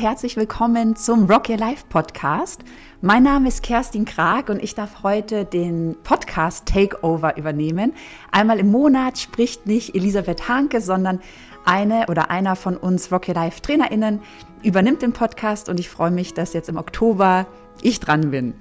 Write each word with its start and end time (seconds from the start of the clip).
herzlich 0.00 0.38
willkommen 0.38 0.96
zum 0.96 1.26
Rock 1.26 1.50
Your 1.50 1.58
Life 1.58 1.84
Podcast. 1.90 2.64
Mein 3.02 3.22
Name 3.22 3.48
ist 3.48 3.62
Kerstin 3.62 4.06
Krag 4.06 4.48
und 4.48 4.62
ich 4.62 4.74
darf 4.74 5.02
heute 5.02 5.44
den 5.44 5.94
Podcast 6.04 6.64
Takeover 6.64 7.36
übernehmen. 7.36 7.92
Einmal 8.30 8.60
im 8.60 8.70
Monat 8.70 9.18
spricht 9.18 9.66
nicht 9.66 9.94
Elisabeth 9.94 10.48
Hanke, 10.48 10.80
sondern 10.80 11.20
eine 11.66 12.06
oder 12.08 12.30
einer 12.30 12.56
von 12.56 12.78
uns 12.78 13.12
Rock 13.12 13.28
Your 13.28 13.34
Life 13.34 13.60
TrainerInnen 13.60 14.22
übernimmt 14.62 15.02
den 15.02 15.12
Podcast 15.12 15.68
und 15.68 15.78
ich 15.78 15.90
freue 15.90 16.10
mich, 16.10 16.32
dass 16.32 16.54
jetzt 16.54 16.70
im 16.70 16.78
Oktober 16.78 17.46
ich 17.82 18.00
dran 18.00 18.30
bin. 18.30 18.54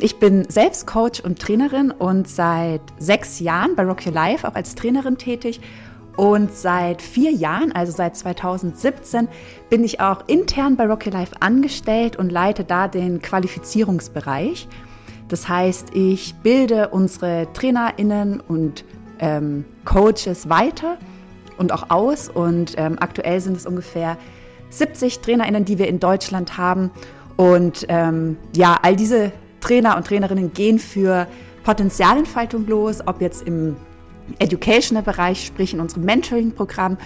Ich 0.00 0.20
bin 0.20 0.48
selbst 0.48 0.86
Coach 0.86 1.18
und 1.18 1.40
Trainerin 1.40 1.90
und 1.90 2.28
seit 2.28 2.82
sechs 3.00 3.40
Jahren 3.40 3.74
bei 3.74 3.84
Rock 3.84 4.06
Your 4.06 4.12
Life 4.12 4.46
auch 4.46 4.54
als 4.54 4.76
Trainerin 4.76 5.18
tätig 5.18 5.60
und 6.18 6.52
seit 6.52 7.00
vier 7.00 7.30
Jahren, 7.30 7.70
also 7.70 7.92
seit 7.92 8.16
2017, 8.16 9.28
bin 9.70 9.84
ich 9.84 10.00
auch 10.00 10.24
intern 10.26 10.74
bei 10.74 10.84
Rocky 10.84 11.10
Life 11.10 11.36
angestellt 11.38 12.16
und 12.16 12.32
leite 12.32 12.64
da 12.64 12.88
den 12.88 13.22
Qualifizierungsbereich. 13.22 14.66
Das 15.28 15.48
heißt, 15.48 15.94
ich 15.94 16.34
bilde 16.42 16.88
unsere 16.88 17.46
TrainerInnen 17.52 18.40
und 18.40 18.84
ähm, 19.20 19.64
Coaches 19.84 20.48
weiter 20.48 20.98
und 21.56 21.70
auch 21.70 21.88
aus. 21.88 22.28
Und 22.28 22.74
ähm, 22.78 22.96
aktuell 22.98 23.40
sind 23.40 23.56
es 23.56 23.64
ungefähr 23.64 24.18
70 24.70 25.20
TrainerInnen, 25.20 25.64
die 25.64 25.78
wir 25.78 25.86
in 25.86 26.00
Deutschland 26.00 26.58
haben. 26.58 26.90
Und 27.36 27.86
ähm, 27.88 28.38
ja, 28.56 28.76
all 28.82 28.96
diese 28.96 29.30
Trainer 29.60 29.96
und 29.96 30.08
Trainerinnen 30.08 30.52
gehen 30.52 30.80
für 30.80 31.28
Potenzialentfaltung 31.62 32.66
los, 32.66 33.06
ob 33.06 33.20
jetzt 33.20 33.46
im 33.46 33.76
Educational-Bereich, 34.38 35.46
sprich 35.46 35.74
in 35.74 35.80
unserem 35.80 36.04
Mentoring-Programm 36.04 36.98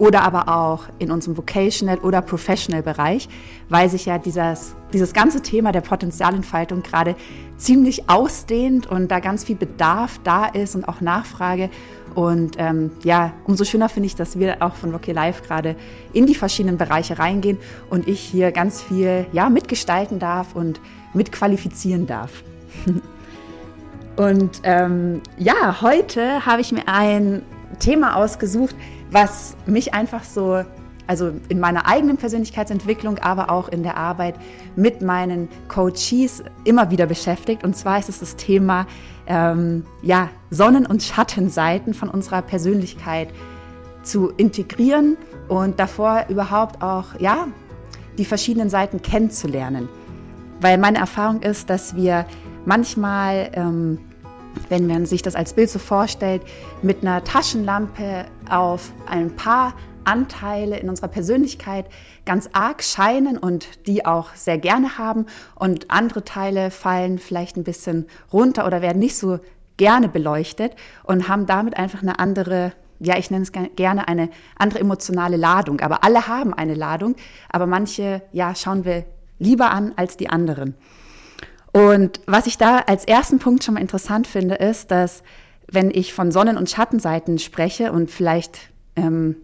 oder 0.00 0.22
aber 0.22 0.48
auch 0.48 0.84
in 0.98 1.10
unserem 1.10 1.36
Vocational- 1.36 1.98
oder 1.98 2.22
Professional-Bereich, 2.22 3.28
weil 3.68 3.90
sich 3.90 4.06
ja 4.06 4.16
dieses, 4.16 4.74
dieses 4.94 5.12
ganze 5.12 5.42
Thema 5.42 5.72
der 5.72 5.82
Potenzialentfaltung 5.82 6.82
gerade 6.82 7.14
ziemlich 7.58 8.08
ausdehnt 8.08 8.86
und 8.86 9.10
da 9.10 9.20
ganz 9.20 9.44
viel 9.44 9.56
Bedarf 9.56 10.18
da 10.24 10.46
ist 10.46 10.74
und 10.74 10.88
auch 10.88 11.02
Nachfrage. 11.02 11.68
Und 12.14 12.56
ähm, 12.58 12.90
ja, 13.04 13.34
umso 13.44 13.64
schöner 13.64 13.90
finde 13.90 14.06
ich, 14.06 14.16
dass 14.16 14.38
wir 14.38 14.62
auch 14.62 14.74
von 14.74 14.90
Rocky 14.90 15.12
Life 15.12 15.42
gerade 15.44 15.76
in 16.14 16.26
die 16.26 16.34
verschiedenen 16.34 16.78
Bereiche 16.78 17.18
reingehen 17.18 17.58
und 17.90 18.08
ich 18.08 18.20
hier 18.20 18.52
ganz 18.52 18.82
viel 18.82 19.26
ja, 19.32 19.50
mitgestalten 19.50 20.18
darf 20.18 20.56
und 20.56 20.80
mitqualifizieren 21.12 22.06
darf. 22.06 22.42
Und 24.16 24.60
ähm, 24.64 25.22
ja, 25.38 25.80
heute 25.80 26.44
habe 26.44 26.60
ich 26.60 26.72
mir 26.72 26.86
ein 26.86 27.42
Thema 27.78 28.16
ausgesucht, 28.16 28.74
was 29.10 29.56
mich 29.66 29.94
einfach 29.94 30.24
so, 30.24 30.64
also 31.06 31.32
in 31.48 31.58
meiner 31.60 31.86
eigenen 31.86 32.16
Persönlichkeitsentwicklung, 32.16 33.18
aber 33.18 33.50
auch 33.50 33.68
in 33.68 33.82
der 33.82 33.96
Arbeit 33.96 34.34
mit 34.76 35.02
meinen 35.02 35.48
Coaches 35.68 36.42
immer 36.64 36.90
wieder 36.90 37.06
beschäftigt. 37.06 37.64
Und 37.64 37.76
zwar 37.76 37.98
ist 37.98 38.08
es 38.08 38.20
das 38.20 38.36
Thema, 38.36 38.86
ähm, 39.26 39.84
ja, 40.02 40.28
Sonnen- 40.50 40.86
und 40.86 41.02
Schattenseiten 41.02 41.94
von 41.94 42.08
unserer 42.08 42.42
Persönlichkeit 42.42 43.28
zu 44.02 44.30
integrieren 44.30 45.16
und 45.48 45.78
davor 45.78 46.26
überhaupt 46.28 46.82
auch, 46.82 47.18
ja, 47.18 47.48
die 48.18 48.24
verschiedenen 48.24 48.70
Seiten 48.70 49.02
kennenzulernen. 49.02 49.88
Weil 50.60 50.78
meine 50.78 50.98
Erfahrung 50.98 51.42
ist, 51.42 51.70
dass 51.70 51.96
wir 51.96 52.26
manchmal 52.64 53.50
ähm, 53.54 53.98
wenn 54.68 54.86
man 54.86 55.06
sich 55.06 55.22
das 55.22 55.34
als 55.34 55.54
Bild 55.54 55.70
so 55.70 55.78
vorstellt, 55.78 56.42
mit 56.82 57.02
einer 57.02 57.24
Taschenlampe 57.24 58.26
auf 58.48 58.92
ein 59.06 59.34
paar 59.36 59.74
Anteile 60.04 60.78
in 60.78 60.88
unserer 60.88 61.08
Persönlichkeit 61.08 61.86
ganz 62.24 62.48
arg 62.52 62.82
scheinen 62.82 63.36
und 63.36 63.86
die 63.86 64.06
auch 64.06 64.34
sehr 64.34 64.58
gerne 64.58 64.98
haben 64.98 65.26
und 65.54 65.90
andere 65.90 66.24
Teile 66.24 66.70
fallen 66.70 67.18
vielleicht 67.18 67.56
ein 67.56 67.64
bisschen 67.64 68.06
runter 68.32 68.66
oder 68.66 68.82
werden 68.82 68.98
nicht 68.98 69.16
so 69.16 69.40
gerne 69.76 70.08
beleuchtet 70.08 70.74
und 71.04 71.28
haben 71.28 71.46
damit 71.46 71.76
einfach 71.76 72.02
eine 72.02 72.18
andere, 72.18 72.72
ja, 72.98 73.16
ich 73.18 73.30
nenne 73.30 73.42
es 73.42 73.52
gerne 73.76 74.08
eine 74.08 74.30
andere 74.58 74.80
emotionale 74.80 75.36
Ladung. 75.36 75.80
Aber 75.80 76.02
alle 76.02 76.28
haben 76.28 76.54
eine 76.54 76.74
Ladung, 76.74 77.16
aber 77.50 77.66
manche, 77.66 78.22
ja, 78.32 78.54
schauen 78.54 78.84
wir 78.84 79.04
lieber 79.38 79.70
an 79.70 79.92
als 79.96 80.16
die 80.16 80.28
anderen. 80.28 80.74
Und 81.72 82.20
was 82.26 82.46
ich 82.46 82.58
da 82.58 82.78
als 82.78 83.04
ersten 83.04 83.38
Punkt 83.38 83.64
schon 83.64 83.74
mal 83.74 83.80
interessant 83.80 84.26
finde, 84.26 84.56
ist, 84.56 84.90
dass 84.90 85.22
wenn 85.70 85.90
ich 85.90 86.12
von 86.12 86.32
Sonnen- 86.32 86.56
und 86.56 86.68
Schattenseiten 86.68 87.38
spreche 87.38 87.92
und 87.92 88.10
vielleicht 88.10 88.58
ähm, 88.96 89.36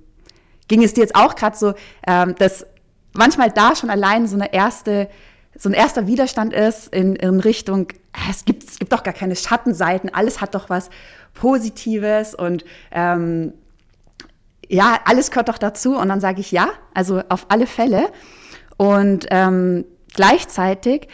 ging 0.68 0.82
es 0.82 0.94
dir 0.94 1.02
jetzt 1.02 1.14
auch 1.14 1.36
gerade 1.36 1.56
so, 1.56 1.74
ähm, 2.06 2.34
dass 2.38 2.66
manchmal 3.12 3.50
da 3.50 3.76
schon 3.76 3.90
allein 3.90 4.26
so 4.26 4.34
eine 4.34 4.52
erste 4.52 5.08
so 5.58 5.70
ein 5.70 5.72
erster 5.72 6.06
Widerstand 6.06 6.52
ist 6.52 6.88
in, 6.88 7.16
in 7.16 7.40
Richtung, 7.40 7.88
ah, 8.12 8.28
es 8.30 8.44
gibt, 8.44 8.64
es 8.64 8.78
gibt 8.78 8.92
doch 8.92 9.02
gar 9.02 9.14
keine 9.14 9.34
Schattenseiten, 9.34 10.12
alles 10.12 10.42
hat 10.42 10.54
doch 10.54 10.68
was 10.68 10.90
Positives 11.32 12.34
und 12.34 12.62
ähm, 12.90 13.54
ja, 14.68 14.98
alles 15.04 15.30
gehört 15.30 15.48
doch 15.48 15.58
dazu. 15.58 15.96
Und 15.96 16.08
dann 16.08 16.20
sage 16.20 16.40
ich 16.40 16.50
ja, 16.50 16.70
also 16.92 17.22
auf 17.28 17.46
alle 17.48 17.66
Fälle. 17.66 18.10
Und 18.76 19.26
ähm, 19.30 19.84
gleichzeitig 20.14 21.08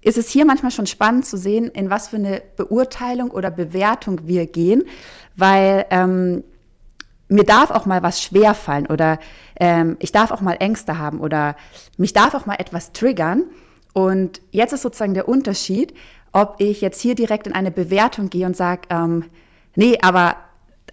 ist 0.00 0.18
es 0.18 0.28
hier 0.28 0.44
manchmal 0.44 0.70
schon 0.70 0.86
spannend 0.86 1.26
zu 1.26 1.36
sehen, 1.36 1.68
in 1.68 1.90
was 1.90 2.08
für 2.08 2.16
eine 2.16 2.42
Beurteilung 2.56 3.30
oder 3.30 3.50
Bewertung 3.50 4.20
wir 4.24 4.46
gehen, 4.46 4.84
weil 5.36 5.86
ähm, 5.90 6.44
mir 7.28 7.44
darf 7.44 7.70
auch 7.70 7.86
mal 7.86 8.02
was 8.02 8.22
schwerfallen 8.22 8.86
oder 8.86 9.18
ähm, 9.58 9.96
ich 10.00 10.12
darf 10.12 10.30
auch 10.30 10.40
mal 10.40 10.56
Ängste 10.60 10.98
haben 10.98 11.20
oder 11.20 11.56
mich 11.96 12.12
darf 12.12 12.34
auch 12.34 12.46
mal 12.46 12.56
etwas 12.56 12.92
triggern. 12.92 13.44
Und 13.92 14.40
jetzt 14.50 14.72
ist 14.72 14.82
sozusagen 14.82 15.14
der 15.14 15.28
Unterschied, 15.28 15.94
ob 16.32 16.56
ich 16.58 16.80
jetzt 16.80 17.00
hier 17.00 17.14
direkt 17.14 17.46
in 17.46 17.54
eine 17.54 17.70
Bewertung 17.70 18.30
gehe 18.30 18.46
und 18.46 18.56
sage, 18.56 18.82
ähm, 18.90 19.24
nee, 19.74 19.98
aber 20.00 20.36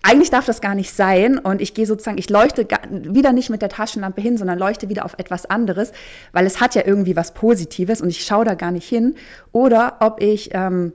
eigentlich 0.03 0.29
darf 0.29 0.45
das 0.45 0.61
gar 0.61 0.75
nicht 0.75 0.94
sein 0.94 1.38
und 1.38 1.61
ich 1.61 1.73
gehe 1.73 1.85
sozusagen, 1.85 2.17
ich 2.17 2.29
leuchte 2.29 2.67
wieder 2.91 3.33
nicht 3.33 3.50
mit 3.50 3.61
der 3.61 3.69
Taschenlampe 3.69 4.22
hin, 4.22 4.38
sondern 4.38 4.59
leuchte 4.59 4.89
wieder 4.89 5.06
auf 5.06 5.16
etwas 5.17 5.45
anderes, 5.45 5.91
weil 6.31 6.45
es 6.45 6.61
hat 6.61 6.75
ja 6.75 6.83
irgendwie 6.85 7.16
was 7.16 7.33
Positives 7.33 8.01
und 8.01 8.09
ich 8.09 8.23
schaue 8.25 8.45
da 8.45 8.55
gar 8.55 8.72
nicht 8.72 8.88
hin. 8.88 9.16
Oder 9.51 9.97
ob 10.00 10.22
ich 10.22 10.50
ähm, 10.53 10.94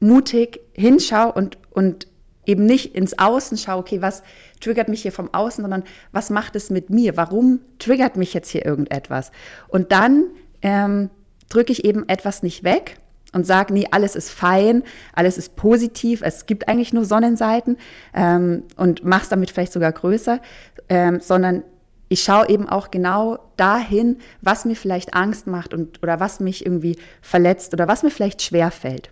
mutig 0.00 0.60
hinschaue 0.74 1.32
und, 1.32 1.58
und 1.70 2.06
eben 2.46 2.64
nicht 2.64 2.94
ins 2.94 3.18
Außen 3.18 3.58
schaue, 3.58 3.78
okay, 3.78 4.00
was 4.00 4.22
triggert 4.60 4.88
mich 4.88 5.02
hier 5.02 5.12
vom 5.12 5.32
Außen, 5.32 5.62
sondern 5.62 5.84
was 6.12 6.30
macht 6.30 6.56
es 6.56 6.70
mit 6.70 6.90
mir? 6.90 7.16
Warum 7.16 7.60
triggert 7.78 8.16
mich 8.16 8.34
jetzt 8.34 8.50
hier 8.50 8.64
irgendetwas? 8.64 9.32
Und 9.68 9.92
dann 9.92 10.24
ähm, 10.62 11.10
drücke 11.48 11.72
ich 11.72 11.84
eben 11.84 12.08
etwas 12.08 12.42
nicht 12.42 12.64
weg 12.64 12.96
und 13.32 13.46
sage, 13.46 13.74
nee, 13.74 13.86
alles 13.90 14.16
ist 14.16 14.30
fein, 14.30 14.82
alles 15.12 15.38
ist 15.38 15.56
positiv, 15.56 16.22
es 16.22 16.46
gibt 16.46 16.68
eigentlich 16.68 16.92
nur 16.92 17.04
Sonnenseiten 17.04 17.76
ähm, 18.14 18.64
und 18.76 19.04
mach's 19.04 19.28
damit 19.28 19.50
vielleicht 19.50 19.72
sogar 19.72 19.92
größer, 19.92 20.40
ähm, 20.88 21.20
sondern 21.20 21.62
ich 22.08 22.22
schaue 22.22 22.48
eben 22.48 22.68
auch 22.68 22.90
genau 22.90 23.38
dahin, 23.56 24.16
was 24.40 24.64
mir 24.64 24.76
vielleicht 24.76 25.14
Angst 25.14 25.46
macht 25.46 25.74
und 25.74 26.02
oder 26.02 26.20
was 26.20 26.40
mich 26.40 26.64
irgendwie 26.64 26.96
verletzt 27.20 27.74
oder 27.74 27.86
was 27.86 28.02
mir 28.02 28.10
vielleicht 28.10 28.40
schwer 28.40 28.70
fällt. 28.70 29.10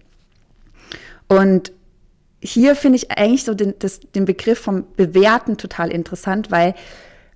Und 1.29 1.73
hier 2.41 2.77
finde 2.77 2.97
ich 2.97 3.11
eigentlich 3.11 3.45
so 3.45 3.55
den, 3.55 3.75
das, 3.79 4.01
den 4.01 4.25
Begriff 4.25 4.61
vom 4.61 4.85
Bewerten 4.97 5.59
total 5.59 5.91
interessant, 5.91 6.51
weil 6.51 6.75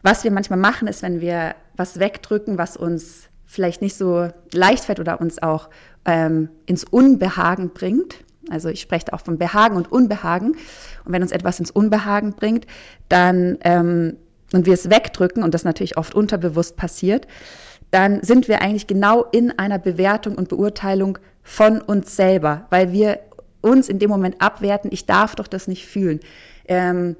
was 0.02 0.24
wir 0.24 0.30
manchmal 0.30 0.58
machen, 0.58 0.88
ist, 0.88 1.02
wenn 1.02 1.20
wir 1.20 1.54
was 1.76 1.98
wegdrücken, 1.98 2.56
was 2.56 2.76
uns 2.76 3.29
vielleicht 3.50 3.83
nicht 3.83 3.97
so 3.97 4.28
leicht 4.53 4.84
fällt 4.84 5.00
oder 5.00 5.21
uns 5.21 5.43
auch 5.43 5.71
ähm, 6.05 6.50
ins 6.66 6.84
Unbehagen 6.84 7.71
bringt. 7.71 8.25
Also 8.49 8.69
ich 8.69 8.81
spreche 8.81 9.12
auch 9.12 9.21
von 9.21 9.38
Behagen 9.38 9.77
und 9.77 9.91
Unbehagen. 9.91 10.53
Und 11.05 11.12
wenn 11.12 11.22
uns 11.22 11.33
etwas 11.33 11.59
ins 11.59 11.72
Unbehagen 11.72 12.34
bringt, 12.34 12.66
dann 13.09 13.59
ähm, 13.62 14.16
und 14.53 14.66
wir 14.66 14.75
es 14.75 14.88
wegdrücken 14.88 15.43
und 15.43 15.52
das 15.52 15.64
natürlich 15.64 15.97
oft 15.97 16.14
unterbewusst 16.14 16.76
passiert, 16.76 17.26
dann 17.91 18.23
sind 18.23 18.47
wir 18.47 18.62
eigentlich 18.62 18.87
genau 18.87 19.25
in 19.25 19.58
einer 19.58 19.79
Bewertung 19.79 20.37
und 20.37 20.49
Beurteilung 20.49 21.19
von 21.43 21.81
uns 21.81 22.14
selber, 22.14 22.67
weil 22.70 22.93
wir 22.93 23.19
uns 23.62 23.88
in 23.88 23.99
dem 23.99 24.11
Moment 24.11 24.41
abwerten, 24.41 24.91
ich 24.93 25.06
darf 25.06 25.35
doch 25.35 25.49
das 25.49 25.67
nicht 25.67 25.87
fühlen. 25.87 26.20
Ähm, 26.67 27.17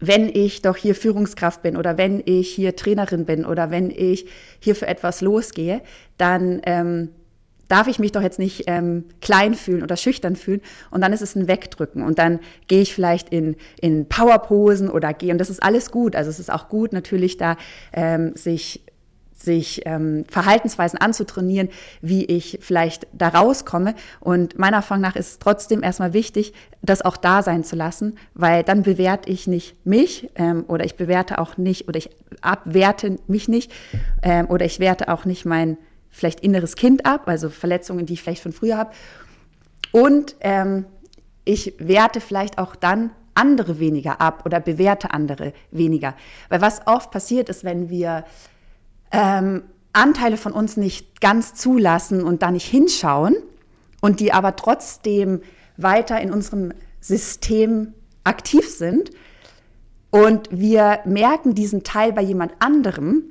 wenn 0.00 0.28
ich 0.28 0.62
doch 0.62 0.76
hier 0.76 0.94
Führungskraft 0.94 1.62
bin 1.62 1.76
oder 1.76 1.98
wenn 1.98 2.22
ich 2.24 2.50
hier 2.50 2.76
Trainerin 2.76 3.24
bin 3.24 3.44
oder 3.44 3.70
wenn 3.70 3.90
ich 3.90 4.26
hier 4.60 4.74
für 4.74 4.86
etwas 4.86 5.20
losgehe, 5.20 5.80
dann 6.16 6.60
ähm, 6.64 7.10
darf 7.68 7.86
ich 7.86 7.98
mich 7.98 8.12
doch 8.12 8.22
jetzt 8.22 8.38
nicht 8.38 8.64
ähm, 8.66 9.04
klein 9.20 9.54
fühlen 9.54 9.82
oder 9.82 9.96
schüchtern 9.96 10.36
fühlen 10.36 10.60
und 10.90 11.02
dann 11.02 11.12
ist 11.12 11.20
es 11.20 11.34
ein 11.36 11.48
Wegdrücken 11.48 12.02
und 12.02 12.18
dann 12.18 12.40
gehe 12.66 12.80
ich 12.80 12.94
vielleicht 12.94 13.28
in, 13.28 13.56
in 13.80 14.08
Powerposen 14.08 14.88
oder 14.88 15.12
gehe 15.12 15.32
und 15.32 15.38
das 15.38 15.50
ist 15.50 15.62
alles 15.62 15.90
gut. 15.90 16.16
Also 16.16 16.30
es 16.30 16.40
ist 16.40 16.50
auch 16.50 16.68
gut 16.68 16.92
natürlich 16.92 17.36
da 17.36 17.56
ähm, 17.92 18.34
sich 18.34 18.82
sich 19.38 19.82
ähm, 19.86 20.24
Verhaltensweisen 20.28 21.00
anzutrainieren, 21.00 21.68
wie 22.02 22.24
ich 22.24 22.58
vielleicht 22.60 23.06
da 23.12 23.28
rauskomme. 23.28 23.94
Und 24.20 24.58
meiner 24.58 24.78
Erfahrung 24.78 25.02
nach 25.02 25.16
ist 25.16 25.28
es 25.28 25.38
trotzdem 25.38 25.82
erstmal 25.82 26.12
wichtig, 26.12 26.52
das 26.82 27.02
auch 27.02 27.16
da 27.16 27.42
sein 27.42 27.64
zu 27.64 27.76
lassen, 27.76 28.18
weil 28.34 28.64
dann 28.64 28.82
bewerte 28.82 29.30
ich 29.30 29.46
nicht 29.46 29.86
mich 29.86 30.30
ähm, 30.34 30.64
oder 30.66 30.84
ich 30.84 30.96
bewerte 30.96 31.38
auch 31.38 31.56
nicht 31.56 31.88
oder 31.88 31.98
ich 31.98 32.10
abwerte 32.40 33.16
mich 33.28 33.48
nicht 33.48 33.72
ähm, 34.22 34.50
oder 34.50 34.64
ich 34.64 34.80
werte 34.80 35.08
auch 35.08 35.24
nicht 35.24 35.44
mein 35.44 35.78
vielleicht 36.10 36.40
inneres 36.40 36.74
Kind 36.74 37.06
ab, 37.06 37.28
also 37.28 37.48
Verletzungen, 37.48 38.06
die 38.06 38.14
ich 38.14 38.22
vielleicht 38.22 38.42
von 38.42 38.52
früher 38.52 38.76
habe. 38.76 38.90
Und 39.92 40.34
ähm, 40.40 40.84
ich 41.44 41.74
werte 41.78 42.20
vielleicht 42.20 42.58
auch 42.58 42.74
dann 42.74 43.10
andere 43.34 43.78
weniger 43.78 44.20
ab 44.20 44.42
oder 44.44 44.58
bewerte 44.58 45.12
andere 45.12 45.52
weniger. 45.70 46.14
Weil 46.48 46.60
was 46.60 46.86
oft 46.86 47.10
passiert 47.12 47.48
ist, 47.48 47.62
wenn 47.62 47.88
wir 47.88 48.24
ähm, 49.10 49.62
Anteile 49.92 50.36
von 50.36 50.52
uns 50.52 50.76
nicht 50.76 51.20
ganz 51.20 51.54
zulassen 51.54 52.22
und 52.22 52.42
da 52.42 52.50
nicht 52.50 52.66
hinschauen 52.66 53.36
und 54.00 54.20
die 54.20 54.32
aber 54.32 54.56
trotzdem 54.56 55.40
weiter 55.76 56.20
in 56.20 56.32
unserem 56.32 56.72
System 57.00 57.94
aktiv 58.24 58.68
sind 58.68 59.10
und 60.10 60.48
wir 60.50 61.00
merken 61.04 61.54
diesen 61.54 61.82
Teil 61.82 62.12
bei 62.12 62.22
jemand 62.22 62.52
anderem, 62.60 63.24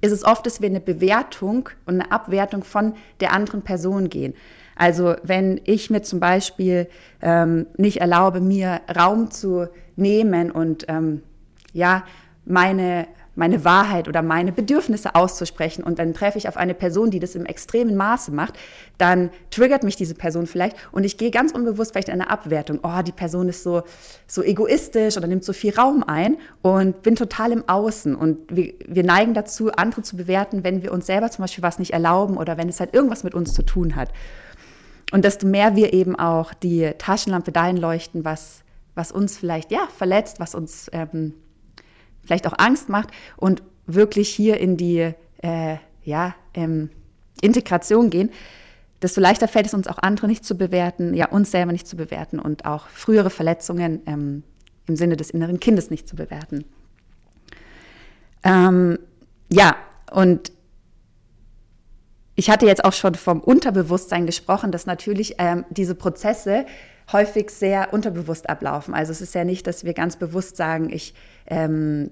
ist 0.00 0.12
es 0.12 0.24
oft, 0.24 0.44
dass 0.46 0.60
wir 0.60 0.68
eine 0.68 0.80
Bewertung 0.80 1.68
und 1.86 2.00
eine 2.00 2.12
Abwertung 2.12 2.64
von 2.64 2.94
der 3.20 3.32
anderen 3.32 3.62
Person 3.62 4.08
gehen. 4.08 4.34
Also 4.74 5.14
wenn 5.22 5.60
ich 5.64 5.90
mir 5.90 6.02
zum 6.02 6.18
Beispiel 6.18 6.88
ähm, 7.20 7.66
nicht 7.76 8.00
erlaube, 8.00 8.40
mir 8.40 8.80
Raum 8.94 9.30
zu 9.30 9.68
nehmen 9.96 10.50
und 10.50 10.86
ähm, 10.88 11.22
ja, 11.72 12.04
meine 12.44 13.06
meine 13.34 13.64
Wahrheit 13.64 14.08
oder 14.08 14.22
meine 14.22 14.52
Bedürfnisse 14.52 15.14
auszusprechen 15.14 15.82
und 15.82 15.98
dann 15.98 16.12
treffe 16.12 16.38
ich 16.38 16.48
auf 16.48 16.56
eine 16.56 16.74
Person, 16.74 17.10
die 17.10 17.18
das 17.18 17.34
im 17.34 17.46
extremen 17.46 17.96
Maße 17.96 18.30
macht, 18.30 18.58
dann 18.98 19.30
triggert 19.50 19.84
mich 19.84 19.96
diese 19.96 20.14
Person 20.14 20.46
vielleicht 20.46 20.76
und 20.92 21.04
ich 21.04 21.16
gehe 21.16 21.30
ganz 21.30 21.52
unbewusst 21.52 21.92
vielleicht 21.92 22.08
in 22.08 22.14
eine 22.14 22.28
Abwertung. 22.28 22.80
Oh, 22.82 23.02
die 23.02 23.12
Person 23.12 23.48
ist 23.48 23.62
so, 23.62 23.82
so 24.26 24.42
egoistisch 24.42 25.16
oder 25.16 25.26
nimmt 25.26 25.44
so 25.44 25.52
viel 25.52 25.74
Raum 25.74 26.04
ein 26.06 26.36
und 26.60 27.02
bin 27.02 27.16
total 27.16 27.52
im 27.52 27.68
Außen 27.68 28.14
und 28.14 28.54
wir, 28.54 28.74
wir 28.86 29.04
neigen 29.04 29.32
dazu, 29.32 29.72
andere 29.72 30.02
zu 30.02 30.16
bewerten, 30.16 30.62
wenn 30.62 30.82
wir 30.82 30.92
uns 30.92 31.06
selber 31.06 31.30
zum 31.30 31.44
Beispiel 31.44 31.62
was 31.62 31.78
nicht 31.78 31.92
erlauben 31.92 32.36
oder 32.36 32.58
wenn 32.58 32.68
es 32.68 32.80
halt 32.80 32.94
irgendwas 32.94 33.24
mit 33.24 33.34
uns 33.34 33.54
zu 33.54 33.62
tun 33.62 33.96
hat. 33.96 34.10
Und 35.10 35.24
desto 35.24 35.46
mehr 35.46 35.76
wir 35.76 35.92
eben 35.92 36.16
auch 36.16 36.54
die 36.54 36.90
Taschenlampe 36.98 37.52
dahin 37.52 37.76
leuchten, 37.76 38.24
was, 38.24 38.62
was 38.94 39.12
uns 39.12 39.36
vielleicht 39.36 39.70
ja 39.70 39.86
verletzt, 39.96 40.40
was 40.40 40.54
uns 40.54 40.88
ähm, 40.92 41.34
vielleicht 42.24 42.46
auch 42.46 42.54
Angst 42.58 42.88
macht 42.88 43.10
und 43.36 43.62
wirklich 43.86 44.28
hier 44.28 44.58
in 44.58 44.76
die 44.76 45.12
äh, 45.42 45.76
ja, 46.04 46.34
ähm, 46.54 46.90
Integration 47.40 48.10
gehen, 48.10 48.30
desto 49.00 49.20
leichter 49.20 49.48
fällt 49.48 49.66
es 49.66 49.74
uns 49.74 49.88
auch 49.88 49.98
andere 49.98 50.28
nicht 50.28 50.44
zu 50.44 50.56
bewerten, 50.56 51.14
ja 51.14 51.28
uns 51.28 51.50
selber 51.50 51.72
nicht 51.72 51.86
zu 51.86 51.96
bewerten 51.96 52.38
und 52.38 52.64
auch 52.64 52.86
frühere 52.88 53.30
Verletzungen 53.30 54.00
ähm, 54.06 54.44
im 54.86 54.96
Sinne 54.96 55.16
des 55.16 55.30
inneren 55.30 55.60
Kindes 55.60 55.90
nicht 55.90 56.08
zu 56.08 56.16
bewerten. 56.16 56.64
Ähm, 58.44 58.98
ja, 59.48 59.76
und 60.10 60.52
ich 62.34 62.50
hatte 62.50 62.66
jetzt 62.66 62.84
auch 62.84 62.92
schon 62.92 63.14
vom 63.14 63.40
Unterbewusstsein 63.40 64.26
gesprochen, 64.26 64.72
dass 64.72 64.86
natürlich 64.86 65.34
ähm, 65.38 65.64
diese 65.70 65.94
Prozesse 65.94 66.66
häufig 67.10 67.50
sehr 67.50 67.92
unterbewusst 67.92 68.48
ablaufen. 68.48 68.94
Also 68.94 69.12
es 69.12 69.20
ist 69.20 69.34
ja 69.34 69.44
nicht, 69.44 69.66
dass 69.66 69.84
wir 69.84 69.94
ganz 69.94 70.16
bewusst 70.16 70.56
sagen, 70.56 70.90
ich, 70.90 71.14
ähm, 71.46 72.10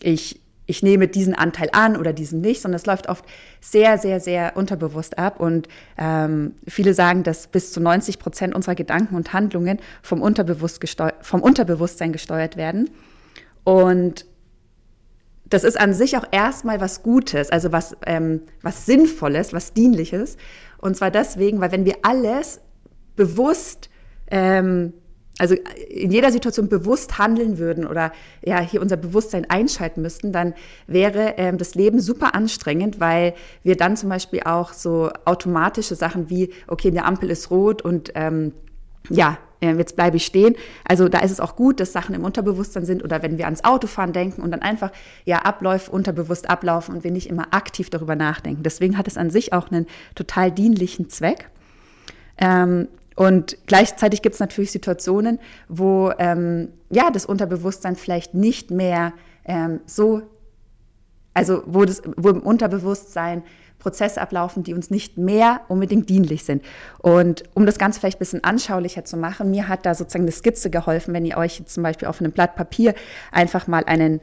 ich, 0.00 0.40
ich 0.66 0.82
nehme 0.82 1.08
diesen 1.08 1.34
Anteil 1.34 1.68
an 1.72 1.96
oder 1.96 2.12
diesen 2.12 2.40
nicht, 2.40 2.62
sondern 2.62 2.76
es 2.76 2.86
läuft 2.86 3.08
oft 3.08 3.24
sehr, 3.60 3.98
sehr, 3.98 4.20
sehr 4.20 4.56
unterbewusst 4.56 5.18
ab. 5.18 5.40
Und 5.40 5.68
ähm, 5.98 6.54
viele 6.66 6.94
sagen, 6.94 7.22
dass 7.22 7.48
bis 7.48 7.72
zu 7.72 7.80
90 7.80 8.18
Prozent 8.18 8.54
unserer 8.54 8.74
Gedanken 8.74 9.16
und 9.16 9.32
Handlungen 9.32 9.78
vom, 10.02 10.22
Unterbewusst 10.22 10.80
vom 11.20 11.42
Unterbewusstsein 11.42 12.12
gesteuert 12.12 12.56
werden. 12.56 12.90
Und 13.64 14.26
das 15.46 15.64
ist 15.64 15.78
an 15.78 15.92
sich 15.92 16.16
auch 16.16 16.24
erstmal 16.30 16.80
was 16.80 17.02
Gutes, 17.02 17.50
also 17.50 17.70
was, 17.70 17.96
ähm, 18.06 18.42
was 18.62 18.86
Sinnvolles, 18.86 19.52
was 19.52 19.74
Dienliches. 19.74 20.36
Und 20.78 20.96
zwar 20.96 21.10
deswegen, 21.10 21.60
weil 21.60 21.72
wenn 21.72 21.84
wir 21.84 21.96
alles 22.02 22.60
bewusst 23.16 23.90
ähm, 24.34 24.92
also 25.38 25.54
in 25.88 26.10
jeder 26.10 26.30
Situation 26.30 26.68
bewusst 26.68 27.18
handeln 27.18 27.58
würden 27.58 27.86
oder 27.86 28.12
ja 28.44 28.60
hier 28.60 28.80
unser 28.80 28.96
Bewusstsein 28.96 29.48
einschalten 29.48 30.02
müssten, 30.02 30.32
dann 30.32 30.54
wäre 30.86 31.34
ähm, 31.38 31.58
das 31.58 31.74
Leben 31.74 32.00
super 32.00 32.34
anstrengend, 32.34 33.00
weil 33.00 33.34
wir 33.62 33.76
dann 33.76 33.96
zum 33.96 34.08
Beispiel 34.10 34.42
auch 34.44 34.72
so 34.72 35.10
automatische 35.24 35.94
Sachen 35.94 36.30
wie, 36.30 36.52
okay, 36.66 36.88
eine 36.88 37.04
Ampel 37.04 37.30
ist 37.30 37.50
rot 37.50 37.82
und 37.82 38.12
ähm, 38.14 38.52
ja, 39.08 39.38
äh, 39.60 39.72
jetzt 39.72 39.96
bleibe 39.96 40.16
ich 40.16 40.24
stehen. 40.24 40.54
Also 40.84 41.08
da 41.08 41.20
ist 41.20 41.32
es 41.32 41.40
auch 41.40 41.56
gut, 41.56 41.80
dass 41.80 41.92
Sachen 41.92 42.14
im 42.14 42.24
Unterbewusstsein 42.24 42.84
sind 42.84 43.02
oder 43.02 43.22
wenn 43.22 43.38
wir 43.38 43.46
ans 43.46 43.64
Autofahren 43.64 44.12
denken 44.12 44.42
und 44.42 44.50
dann 44.50 44.62
einfach 44.62 44.90
ja 45.24 45.38
Abläufe 45.38 45.90
unterbewusst 45.90 46.48
ablaufen 46.48 46.94
und 46.94 47.04
wir 47.04 47.10
nicht 47.10 47.28
immer 47.28 47.52
aktiv 47.52 47.90
darüber 47.90 48.14
nachdenken. 48.16 48.62
Deswegen 48.62 48.98
hat 48.98 49.08
es 49.08 49.16
an 49.16 49.30
sich 49.30 49.52
auch 49.52 49.70
einen 49.70 49.86
total 50.14 50.52
dienlichen 50.52 51.08
Zweck. 51.08 51.50
Ähm, 52.38 52.88
und 53.16 53.56
gleichzeitig 53.66 54.22
gibt 54.22 54.34
es 54.34 54.40
natürlich 54.40 54.72
Situationen, 54.72 55.38
wo 55.68 56.12
ähm, 56.18 56.68
ja 56.90 57.10
das 57.10 57.26
Unterbewusstsein 57.26 57.96
vielleicht 57.96 58.34
nicht 58.34 58.70
mehr 58.70 59.12
ähm, 59.44 59.80
so, 59.86 60.22
also 61.32 61.62
wo, 61.66 61.84
das, 61.84 62.02
wo 62.16 62.30
im 62.30 62.40
Unterbewusstsein 62.40 63.42
Prozesse 63.78 64.20
ablaufen, 64.20 64.62
die 64.62 64.72
uns 64.72 64.90
nicht 64.90 65.18
mehr 65.18 65.60
unbedingt 65.68 66.08
dienlich 66.08 66.44
sind. 66.44 66.64
Und 66.98 67.44
um 67.54 67.66
das 67.66 67.78
Ganze 67.78 68.00
vielleicht 68.00 68.16
ein 68.16 68.20
bisschen 68.20 68.42
anschaulicher 68.42 69.04
zu 69.04 69.16
machen, 69.16 69.50
mir 69.50 69.68
hat 69.68 69.84
da 69.84 69.94
sozusagen 69.94 70.24
eine 70.24 70.32
Skizze 70.32 70.70
geholfen, 70.70 71.12
wenn 71.12 71.26
ihr 71.26 71.36
euch 71.36 71.62
zum 71.66 71.82
Beispiel 71.82 72.08
auf 72.08 72.20
einem 72.20 72.32
Blatt 72.32 72.56
Papier 72.56 72.94
einfach 73.30 73.66
mal 73.66 73.84
einen 73.84 74.20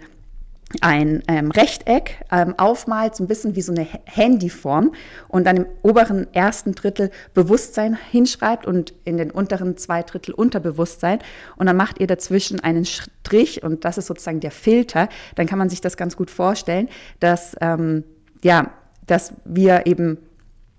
ein 0.81 1.23
ähm, 1.27 1.51
Rechteck 1.51 2.23
ähm, 2.31 2.53
aufmalt, 2.57 3.15
so 3.15 3.23
ein 3.23 3.27
bisschen 3.27 3.55
wie 3.55 3.61
so 3.61 3.73
eine 3.73 3.87
Handyform 4.05 4.93
und 5.27 5.45
dann 5.45 5.57
im 5.57 5.65
oberen 5.81 6.33
ersten 6.33 6.73
Drittel 6.73 7.11
Bewusstsein 7.33 7.97
hinschreibt 8.11 8.65
und 8.65 8.93
in 9.03 9.17
den 9.17 9.31
unteren 9.31 9.77
zwei 9.77 10.03
Drittel 10.03 10.33
Unterbewusstsein 10.33 11.19
und 11.57 11.65
dann 11.65 11.77
macht 11.77 11.99
ihr 11.99 12.07
dazwischen 12.07 12.59
einen 12.59 12.85
Strich 12.85 13.63
und 13.63 13.85
das 13.85 13.97
ist 13.97 14.07
sozusagen 14.07 14.39
der 14.39 14.51
Filter, 14.51 15.09
dann 15.35 15.47
kann 15.47 15.59
man 15.59 15.69
sich 15.69 15.81
das 15.81 15.97
ganz 15.97 16.15
gut 16.15 16.31
vorstellen, 16.31 16.89
dass, 17.19 17.55
ähm, 17.61 18.03
ja, 18.43 18.71
dass 19.07 19.33
wir 19.45 19.85
eben 19.85 20.17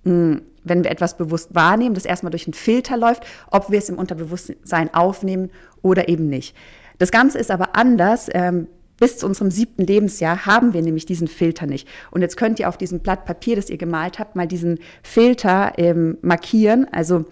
mh, 0.04 0.12
hm, 0.12 0.42
wenn 0.64 0.84
wir 0.84 0.92
etwas 0.92 1.16
bewusst 1.16 1.54
wahrnehmen, 1.54 1.94
das 1.94 2.04
erstmal 2.04 2.30
durch 2.30 2.46
einen 2.46 2.54
Filter 2.54 2.96
läuft, 2.96 3.24
ob 3.50 3.70
wir 3.70 3.78
es 3.78 3.88
im 3.88 3.98
Unterbewusstsein 3.98 4.94
aufnehmen 4.94 5.50
oder 5.82 6.08
eben 6.08 6.28
nicht. 6.28 6.56
Das 6.98 7.10
Ganze 7.10 7.38
ist 7.38 7.50
aber 7.50 7.74
anders. 7.74 8.28
Ähm, 8.32 8.68
bis 9.02 9.18
zu 9.18 9.26
unserem 9.26 9.50
siebten 9.50 9.82
Lebensjahr 9.82 10.46
haben 10.46 10.74
wir 10.74 10.80
nämlich 10.80 11.06
diesen 11.06 11.26
Filter 11.26 11.66
nicht. 11.66 11.88
Und 12.12 12.22
jetzt 12.22 12.36
könnt 12.36 12.60
ihr 12.60 12.68
auf 12.68 12.78
diesem 12.78 13.00
Blatt 13.00 13.24
Papier, 13.24 13.56
das 13.56 13.68
ihr 13.68 13.76
gemalt 13.76 14.20
habt, 14.20 14.36
mal 14.36 14.46
diesen 14.46 14.78
Filter 15.02 15.72
ähm, 15.76 16.18
markieren. 16.22 16.86
Also, 16.92 17.24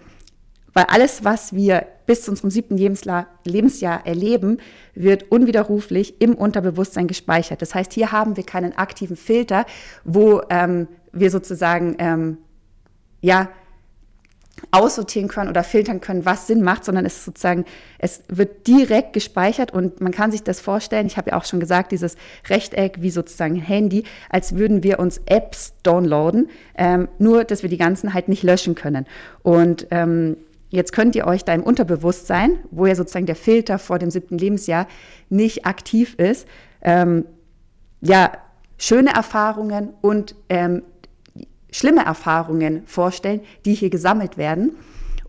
weil 0.73 0.83
alles, 0.89 1.23
was 1.23 1.53
wir 1.55 1.87
bis 2.05 2.23
zu 2.23 2.31
unserem 2.31 2.49
siebten 2.49 2.75
Lebensjahr, 2.75 4.05
erleben, 4.05 4.57
wird 4.95 5.31
unwiderruflich 5.31 6.19
im 6.19 6.33
Unterbewusstsein 6.35 7.07
gespeichert. 7.07 7.61
Das 7.61 7.73
heißt, 7.73 7.93
hier 7.93 8.11
haben 8.11 8.35
wir 8.35 8.43
keinen 8.43 8.77
aktiven 8.77 9.15
Filter, 9.15 9.65
wo 10.03 10.41
ähm, 10.49 10.89
wir 11.13 11.31
sozusagen 11.31 11.95
ähm, 11.99 12.37
ja 13.21 13.47
aussortieren 14.69 15.27
können 15.27 15.49
oder 15.49 15.63
filtern 15.63 16.01
können, 16.01 16.25
was 16.25 16.47
Sinn 16.47 16.61
macht, 16.61 16.85
sondern 16.85 17.05
es 17.05 17.17
ist 17.17 17.25
sozusagen, 17.25 17.65
es 17.97 18.23
wird 18.27 18.67
direkt 18.67 19.13
gespeichert 19.13 19.73
und 19.73 20.01
man 20.01 20.11
kann 20.11 20.31
sich 20.31 20.43
das 20.43 20.61
vorstellen, 20.61 21.07
ich 21.07 21.17
habe 21.17 21.31
ja 21.31 21.37
auch 21.37 21.45
schon 21.45 21.59
gesagt, 21.59 21.91
dieses 21.91 22.15
Rechteck 22.49 23.01
wie 23.01 23.09
sozusagen 23.09 23.55
ein 23.55 23.61
Handy, 23.61 24.03
als 24.29 24.55
würden 24.55 24.83
wir 24.83 24.99
uns 24.99 25.19
Apps 25.25 25.73
downloaden, 25.83 26.49
ähm, 26.77 27.07
nur 27.17 27.43
dass 27.43 27.63
wir 27.63 27.69
die 27.69 27.77
ganzen 27.77 28.13
halt 28.13 28.29
nicht 28.29 28.43
löschen 28.43 28.75
können. 28.75 29.05
Und 29.43 29.87
ähm, 29.91 30.37
Jetzt 30.73 30.93
könnt 30.93 31.17
ihr 31.17 31.27
euch 31.27 31.43
da 31.43 31.53
im 31.53 31.63
Unterbewusstsein, 31.63 32.59
wo 32.71 32.85
ja 32.85 32.95
sozusagen 32.95 33.25
der 33.25 33.35
Filter 33.35 33.77
vor 33.77 33.99
dem 33.99 34.09
siebten 34.09 34.37
Lebensjahr 34.37 34.87
nicht 35.29 35.65
aktiv 35.65 36.15
ist, 36.15 36.47
ähm, 36.81 37.25
ja, 37.99 38.31
schöne 38.77 39.13
Erfahrungen 39.13 39.89
und 40.01 40.33
ähm, 40.47 40.83
schlimme 41.71 42.05
Erfahrungen 42.05 42.83
vorstellen, 42.85 43.41
die 43.65 43.73
hier 43.73 43.89
gesammelt 43.89 44.37
werden 44.37 44.71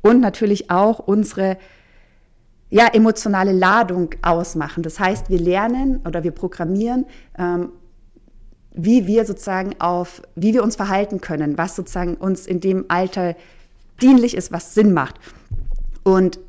und 0.02 0.20
natürlich 0.20 0.70
auch 0.70 0.98
unsere 0.98 1.56
ja, 2.70 2.86
emotionale 2.88 3.52
Ladung 3.52 4.14
ausmachen. 4.22 4.82
Das 4.82 4.98
heißt, 4.98 5.28
wir 5.30 5.38
lernen 5.38 6.00
oder 6.06 6.24
wir 6.24 6.30
programmieren, 6.30 7.06
ähm, 7.38 7.70
wie 8.74 9.06
wir 9.06 9.26
sozusagen 9.26 9.78
auf, 9.78 10.22
wie 10.34 10.54
wir 10.54 10.62
uns 10.62 10.76
verhalten 10.76 11.20
können, 11.20 11.58
was 11.58 11.76
sozusagen 11.76 12.14
uns 12.14 12.46
in 12.46 12.60
dem 12.60 12.86
Alter 12.88 13.36
dienlich 14.00 14.34
ist, 14.34 14.52
was 14.52 14.74
Sinn 14.74 14.94
macht. 14.94 15.16
Und 16.02 16.40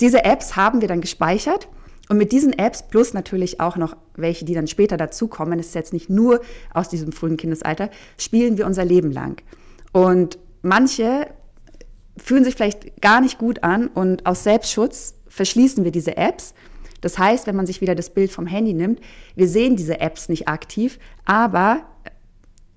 diese 0.00 0.24
Apps 0.24 0.56
haben 0.56 0.80
wir 0.80 0.88
dann 0.88 1.00
gespeichert 1.00 1.68
Und 2.08 2.18
mit 2.18 2.32
diesen 2.32 2.52
Apps 2.58 2.82
plus 2.82 3.14
natürlich 3.14 3.60
auch 3.60 3.76
noch 3.76 3.96
welche, 4.16 4.44
die 4.44 4.54
dann 4.54 4.66
später 4.66 4.96
dazukommen, 4.96 5.58
ist 5.58 5.74
jetzt 5.74 5.92
nicht 5.92 6.10
nur 6.10 6.40
aus 6.72 6.88
diesem 6.88 7.12
frühen 7.12 7.36
Kindesalter, 7.36 7.90
spielen 8.18 8.58
wir 8.58 8.66
unser 8.66 8.84
Leben 8.84 9.12
lang. 9.12 9.42
Und 9.92 10.38
manche 10.62 11.28
fühlen 12.16 12.44
sich 12.44 12.54
vielleicht 12.54 13.00
gar 13.00 13.20
nicht 13.20 13.38
gut 13.38 13.62
an 13.62 13.88
und 13.88 14.26
aus 14.26 14.44
Selbstschutz 14.44 15.14
verschließen 15.28 15.84
wir 15.84 15.92
diese 15.92 16.16
Apps. 16.16 16.54
Das 17.00 17.18
heißt, 17.18 17.46
wenn 17.46 17.56
man 17.56 17.66
sich 17.66 17.80
wieder 17.80 17.94
das 17.94 18.10
Bild 18.10 18.30
vom 18.30 18.46
Handy 18.46 18.74
nimmt, 18.74 19.00
wir 19.34 19.48
sehen 19.48 19.76
diese 19.76 20.00
Apps 20.00 20.28
nicht 20.28 20.48
aktiv, 20.48 20.98
aber 21.24 21.82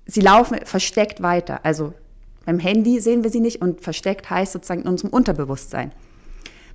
sie 0.06 0.20
laufen 0.20 0.58
versteckt 0.64 1.22
weiter. 1.22 1.60
Also 1.64 1.92
beim 2.44 2.58
Handy 2.58 3.00
sehen 3.00 3.24
wir 3.24 3.30
sie 3.30 3.40
nicht 3.40 3.60
und 3.60 3.80
versteckt 3.80 4.30
heißt 4.30 4.52
sozusagen 4.52 4.82
in 4.82 4.88
unserem 4.88 5.10
Unterbewusstsein. 5.10 5.92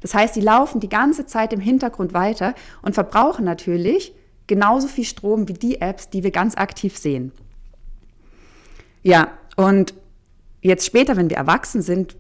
Das 0.02 0.14
heißt, 0.14 0.34
sie 0.34 0.42
laufen 0.42 0.80
die 0.80 0.90
ganze 0.90 1.26
Zeit 1.26 1.54
im 1.54 1.60
Hintergrund 1.60 2.14
weiter 2.14 2.56
und 2.82 2.94
verbrauchen 2.94 3.46
natürlich 3.46 4.14
genauso 4.52 4.90
viel 4.90 5.06
Strom 5.06 5.48
wie 5.48 5.54
die 5.54 5.80
Apps, 5.80 6.10
die 6.10 6.26
wir 6.26 6.32
ganz 6.32 6.58
aktiv 6.58 6.98
sehen. 6.98 7.32
Ja, 9.02 9.30
und 9.56 9.94
jetzt 10.62 10.86
später, 10.86 11.16
wenn 11.16 11.30
wir 11.30 11.38
erwachsen 11.38 11.82
sind, 11.82 12.18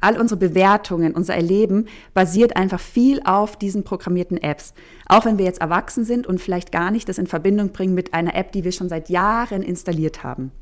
all 0.00 0.18
unsere 0.18 0.40
Bewertungen, 0.40 1.12
unser 1.12 1.34
Erleben 1.34 1.88
basiert 2.14 2.56
einfach 2.56 2.80
viel 2.80 3.20
auf 3.26 3.56
diesen 3.56 3.84
programmierten 3.84 4.38
Apps. 4.38 4.72
Auch 5.08 5.26
wenn 5.26 5.36
wir 5.36 5.44
jetzt 5.44 5.60
erwachsen 5.60 6.06
sind 6.06 6.26
und 6.26 6.40
vielleicht 6.40 6.72
gar 6.72 6.90
nicht 6.90 7.06
das 7.06 7.18
in 7.18 7.26
Verbindung 7.26 7.72
bringen 7.72 7.92
mit 7.92 8.14
einer 8.14 8.34
App, 8.34 8.52
die 8.52 8.64
wir 8.64 8.72
schon 8.72 8.88
seit 8.88 9.10
Jahren 9.10 9.62
installiert 9.62 10.24
haben. 10.24 10.52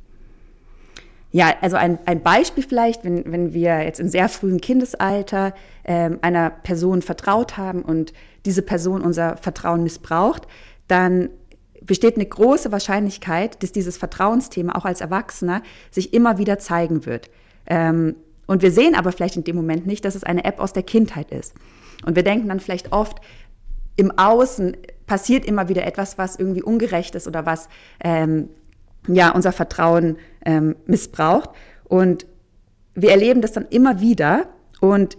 Ja, 1.30 1.54
also 1.60 1.76
ein, 1.76 2.00
ein 2.04 2.20
Beispiel 2.24 2.64
vielleicht, 2.64 3.04
wenn, 3.04 3.30
wenn 3.30 3.54
wir 3.54 3.80
jetzt 3.84 4.00
in 4.00 4.08
sehr 4.08 4.28
frühem 4.28 4.60
Kindesalter 4.60 5.54
ähm, 5.84 6.18
einer 6.20 6.50
Person 6.50 7.00
vertraut 7.00 7.56
haben 7.56 7.82
und 7.82 8.12
diese 8.44 8.62
Person 8.62 9.02
unser 9.02 9.36
Vertrauen 9.36 9.82
missbraucht, 9.82 10.48
dann 10.92 11.30
besteht 11.80 12.16
eine 12.16 12.26
große 12.26 12.70
Wahrscheinlichkeit, 12.70 13.62
dass 13.62 13.72
dieses 13.72 13.96
Vertrauensthema 13.96 14.74
auch 14.74 14.84
als 14.84 15.00
Erwachsener 15.00 15.62
sich 15.90 16.14
immer 16.14 16.38
wieder 16.38 16.58
zeigen 16.58 17.06
wird. 17.06 17.30
Ähm, 17.66 18.14
und 18.46 18.62
wir 18.62 18.70
sehen 18.70 18.94
aber 18.94 19.10
vielleicht 19.10 19.36
in 19.36 19.44
dem 19.44 19.56
Moment 19.56 19.86
nicht, 19.86 20.04
dass 20.04 20.14
es 20.14 20.22
eine 20.22 20.44
App 20.44 20.60
aus 20.60 20.72
der 20.72 20.82
Kindheit 20.82 21.30
ist. 21.30 21.54
Und 22.04 22.14
wir 22.14 22.22
denken 22.22 22.48
dann 22.48 22.60
vielleicht 22.60 22.92
oft, 22.92 23.18
im 23.96 24.16
Außen 24.16 24.76
passiert 25.06 25.44
immer 25.44 25.68
wieder 25.68 25.86
etwas, 25.86 26.18
was 26.18 26.36
irgendwie 26.36 26.62
ungerecht 26.62 27.14
ist 27.14 27.26
oder 27.26 27.46
was 27.46 27.68
ähm, 28.04 28.48
ja 29.08 29.30
unser 29.30 29.52
Vertrauen 29.52 30.18
ähm, 30.44 30.76
missbraucht. 30.86 31.50
Und 31.84 32.26
wir 32.94 33.10
erleben 33.10 33.40
das 33.40 33.52
dann 33.52 33.66
immer 33.70 34.00
wieder 34.00 34.48
und 34.80 35.16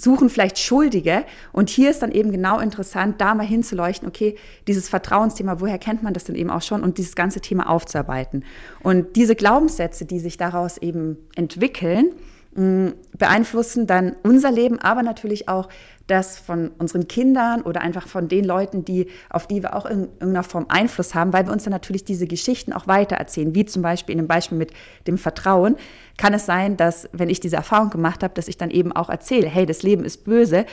suchen 0.00 0.30
vielleicht 0.30 0.58
Schuldige. 0.58 1.24
Und 1.52 1.70
hier 1.70 1.90
ist 1.90 2.02
dann 2.02 2.12
eben 2.12 2.32
genau 2.32 2.58
interessant, 2.58 3.20
da 3.20 3.34
mal 3.34 3.46
hinzuleuchten, 3.46 4.08
okay, 4.08 4.36
dieses 4.66 4.88
Vertrauensthema, 4.88 5.60
woher 5.60 5.78
kennt 5.78 6.02
man 6.02 6.14
das 6.14 6.24
denn 6.24 6.36
eben 6.36 6.50
auch 6.50 6.62
schon 6.62 6.82
und 6.82 6.98
dieses 6.98 7.14
ganze 7.14 7.40
Thema 7.40 7.68
aufzuarbeiten. 7.68 8.44
Und 8.82 9.16
diese 9.16 9.34
Glaubenssätze, 9.34 10.04
die 10.04 10.18
sich 10.18 10.36
daraus 10.36 10.78
eben 10.78 11.18
entwickeln, 11.34 12.12
beeinflussen 12.52 13.86
dann 13.86 14.16
unser 14.24 14.50
Leben, 14.50 14.80
aber 14.80 15.02
natürlich 15.02 15.48
auch 15.48 15.68
das 16.08 16.38
von 16.38 16.72
unseren 16.78 17.06
Kindern 17.06 17.62
oder 17.62 17.80
einfach 17.80 18.08
von 18.08 18.26
den 18.26 18.44
Leuten, 18.44 18.84
die, 18.84 19.06
auf 19.28 19.46
die 19.46 19.62
wir 19.62 19.76
auch 19.76 19.86
in 19.86 20.08
irgendeiner 20.18 20.42
Form 20.42 20.66
Einfluss 20.68 21.14
haben, 21.14 21.32
weil 21.32 21.46
wir 21.46 21.52
uns 21.52 21.62
dann 21.62 21.72
natürlich 21.72 22.04
diese 22.04 22.26
Geschichten 22.26 22.72
auch 22.72 22.88
weitererzählen, 22.88 23.54
wie 23.54 23.64
zum 23.64 23.82
Beispiel 23.82 24.14
in 24.14 24.18
dem 24.18 24.26
Beispiel 24.26 24.58
mit 24.58 24.72
dem 25.06 25.18
Vertrauen, 25.18 25.76
kann 26.18 26.34
es 26.34 26.46
sein, 26.46 26.76
dass, 26.76 27.08
wenn 27.12 27.30
ich 27.30 27.38
diese 27.38 27.56
Erfahrung 27.56 27.90
gemacht 27.90 28.24
habe, 28.24 28.34
dass 28.34 28.48
ich 28.48 28.58
dann 28.58 28.70
eben 28.70 28.90
auch 28.90 29.08
erzähle, 29.08 29.46
hey, 29.46 29.64
das 29.64 29.84
Leben 29.84 30.04
ist 30.04 30.24
böse, 30.24 30.66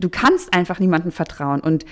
du 0.00 0.08
kannst 0.08 0.52
einfach 0.52 0.80
niemandem 0.80 1.12
vertrauen. 1.12 1.60
Und 1.60 1.84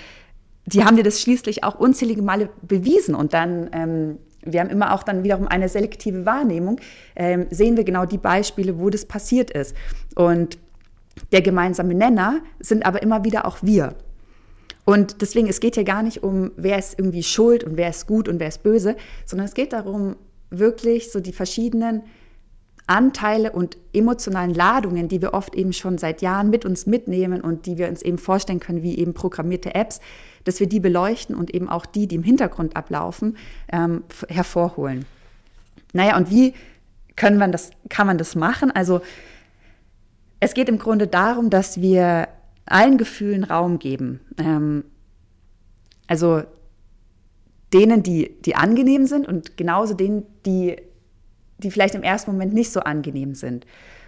die 0.65 0.83
haben 0.83 0.97
dir 0.97 1.03
das 1.03 1.21
schließlich 1.21 1.63
auch 1.63 1.75
unzählige 1.75 2.21
Male 2.21 2.49
bewiesen. 2.61 3.15
Und 3.15 3.33
dann 3.33 3.69
ähm, 3.71 4.17
wir 4.53 4.59
haben 4.59 4.69
immer 4.69 4.93
auch 4.93 5.03
dann 5.03 5.23
wiederum 5.23 5.47
eine 5.47 5.69
selektive 5.69 6.25
Wahrnehmung, 6.25 6.79
ähm, 7.15 7.47
sehen 7.49 7.77
wir 7.77 7.83
genau 7.83 8.05
die 8.05 8.17
Beispiele, 8.17 8.79
wo 8.79 8.89
das 8.89 9.05
passiert 9.05 9.51
ist. 9.51 9.75
Und 10.15 10.57
der 11.31 11.41
gemeinsame 11.41 11.93
Nenner 11.93 12.39
sind 12.59 12.85
aber 12.85 13.01
immer 13.01 13.23
wieder 13.23 13.45
auch 13.45 13.57
wir. 13.61 13.95
Und 14.85 15.21
deswegen, 15.21 15.47
es 15.47 15.59
geht 15.59 15.75
hier 15.75 15.83
gar 15.83 16.01
nicht 16.01 16.23
um, 16.23 16.51
wer 16.55 16.79
ist 16.79 16.97
irgendwie 16.97 17.23
schuld 17.23 17.63
und 17.63 17.77
wer 17.77 17.89
ist 17.89 18.07
gut 18.07 18.27
und 18.27 18.39
wer 18.39 18.47
ist 18.47 18.63
böse, 18.63 18.95
sondern 19.25 19.45
es 19.45 19.53
geht 19.53 19.73
darum, 19.73 20.15
wirklich 20.49 21.11
so 21.11 21.19
die 21.19 21.33
verschiedenen 21.33 22.03
Anteile 22.87 23.51
und 23.51 23.77
emotionalen 23.93 24.53
Ladungen, 24.53 25.07
die 25.07 25.21
wir 25.21 25.35
oft 25.35 25.53
eben 25.53 25.73
schon 25.73 25.99
seit 25.99 26.23
Jahren 26.23 26.49
mit 26.49 26.65
uns 26.65 26.87
mitnehmen 26.87 27.41
und 27.41 27.67
die 27.67 27.77
wir 27.77 27.87
uns 27.87 28.01
eben 28.01 28.17
vorstellen 28.17 28.59
können, 28.59 28.81
wie 28.81 28.97
eben 28.97 29.13
programmierte 29.13 29.75
Apps, 29.75 30.01
dass 30.43 30.59
wir 30.59 30.67
die 30.67 30.79
beleuchten 30.79 31.35
und 31.35 31.53
eben 31.53 31.69
auch 31.69 31.85
die, 31.85 32.07
die 32.07 32.15
im 32.15 32.23
Hintergrund 32.23 32.75
ablaufen, 32.75 33.37
ähm, 33.71 34.03
hervorholen. 34.27 35.05
Naja, 35.93 36.17
und 36.17 36.29
wie 36.29 36.53
können 37.15 37.37
man 37.37 37.51
das, 37.51 37.71
kann 37.89 38.07
man 38.07 38.17
das 38.17 38.35
machen? 38.35 38.71
Also 38.71 39.01
es 40.39 40.53
geht 40.53 40.69
im 40.69 40.79
Grunde 40.79 41.07
darum, 41.07 41.49
dass 41.49 41.81
wir 41.81 42.27
allen 42.65 42.97
Gefühlen 42.97 43.43
Raum 43.43 43.79
geben. 43.79 44.21
Ähm, 44.37 44.83
also 46.07 46.43
denen, 47.73 48.03
die, 48.03 48.35
die 48.45 48.55
angenehm 48.55 49.05
sind 49.05 49.27
und 49.27 49.57
genauso 49.57 49.93
denen, 49.93 50.25
die 50.45 50.77
die 51.59 51.71
vielleicht 51.71 51.95
im 51.95 52.03
ersten 52.03 52.31
Moment 52.31 52.53
nicht 52.53 52.71
so 52.71 52.79
angenehm 52.81 53.35
sind. 53.35 53.65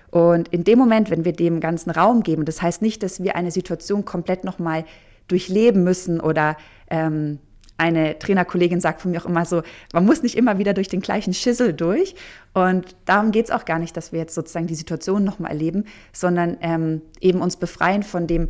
Und 0.10 0.50
in 0.50 0.64
dem 0.64 0.78
Moment, 0.78 1.10
wenn 1.10 1.24
wir 1.24 1.34
dem 1.34 1.60
ganzen 1.60 1.90
Raum 1.90 2.24
geben, 2.24 2.46
das 2.46 2.62
heißt 2.62 2.82
nicht, 2.82 3.02
dass 3.04 3.24
wir 3.24 3.36
eine 3.36 3.52
Situation 3.52 4.04
komplett 4.04 4.44
nochmal 4.44 4.86
durchleben 5.32 5.84
müssen 5.84 6.20
oder 6.20 6.58
ähm, 6.90 7.40
eine 7.78 8.20
Trainerkollegin 8.20 8.80
sagt 8.80 9.02
von 9.02 9.10
mir 9.10 9.22
auch 9.22 9.26
immer 9.26 9.44
so, 9.44 9.64
man 9.92 10.06
muss 10.06 10.22
nicht 10.22 10.38
immer 10.38 10.60
wieder 10.60 10.76
durch 10.76 10.88
den 10.88 11.02
gleichen 11.02 11.34
Schissel 11.34 11.74
durch. 11.74 12.14
Und 12.54 12.96
darum 13.06 13.32
geht 13.32 13.46
es 13.46 13.52
auch 13.52 13.66
gar 13.66 13.80
nicht, 13.80 13.98
dass 13.98 14.12
wir 14.12 14.20
jetzt 14.20 14.36
sozusagen 14.36 14.68
die 14.68 14.76
Situation 14.76 15.24
nochmal 15.24 15.50
erleben, 15.50 15.86
sondern 16.14 16.58
ähm, 16.62 17.02
eben 17.20 17.42
uns 17.42 17.58
befreien 17.58 18.04
von 18.04 18.28
dem 18.28 18.50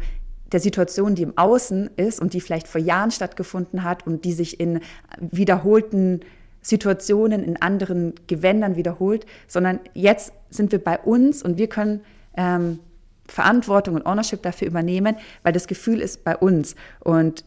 der 0.51 0.59
Situation, 0.59 1.15
die 1.15 1.23
im 1.23 1.37
Außen 1.37 1.91
ist 1.95 2.19
und 2.19 2.33
die 2.33 2.41
vielleicht 2.41 2.67
vor 2.67 2.81
Jahren 2.81 3.11
stattgefunden 3.11 3.85
hat 3.85 4.05
und 4.05 4.25
die 4.25 4.33
sich 4.33 4.59
in 4.59 4.81
wiederholten 5.17 6.19
Situationen 6.61 7.43
in 7.43 7.61
anderen 7.61 8.13
Gewändern 8.27 8.75
wiederholt, 8.75 9.25
sondern 9.47 9.79
jetzt 9.93 10.33
sind 10.49 10.73
wir 10.73 10.83
bei 10.83 10.99
uns 10.99 11.41
und 11.41 11.57
wir 11.57 11.67
können 11.67 12.01
ähm, 12.35 12.79
Verantwortung 13.31 13.95
und 13.95 14.05
Ownership 14.05 14.41
dafür 14.43 14.67
übernehmen, 14.67 15.15
weil 15.43 15.53
das 15.53 15.67
Gefühl 15.67 16.01
ist 16.01 16.23
bei 16.23 16.35
uns. 16.35 16.75
Und 16.99 17.45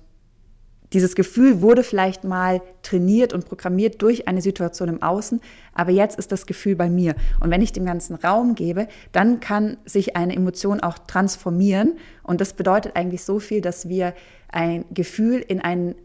dieses 0.93 1.15
Gefühl 1.15 1.61
wurde 1.61 1.83
vielleicht 1.83 2.25
mal 2.25 2.63
trainiert 2.83 3.33
und 3.33 3.47
programmiert 3.47 4.01
durch 4.01 4.29
eine 4.29 4.41
Situation 4.41 4.89
im 4.89 5.03
Außen, 5.03 5.41
aber 5.73 5.91
jetzt 5.91 6.19
ist 6.19 6.31
das 6.31 6.47
Gefühl 6.47 6.77
bei 6.77 6.89
mir. 6.89 7.17
Und 7.41 7.51
wenn 7.51 7.63
ich 7.63 7.73
dem 7.73 7.85
ganzen 7.85 8.15
Raum 8.15 8.55
gebe, 8.55 8.87
dann 9.13 9.41
kann 9.41 9.77
sich 9.85 10.17
eine 10.17 10.37
Emotion 10.37 10.81
auch 10.81 10.99
transformieren. 10.99 11.99
Und 12.23 12.41
das 12.41 12.53
bedeutet 12.53 12.95
eigentlich 12.95 13.25
so 13.25 13.41
viel, 13.41 13.61
dass 13.61 13.89
wir 13.89 14.15
ein 14.49 14.85
Gefühl 14.93 15.41
in 15.41 15.61
ein, 15.61 15.97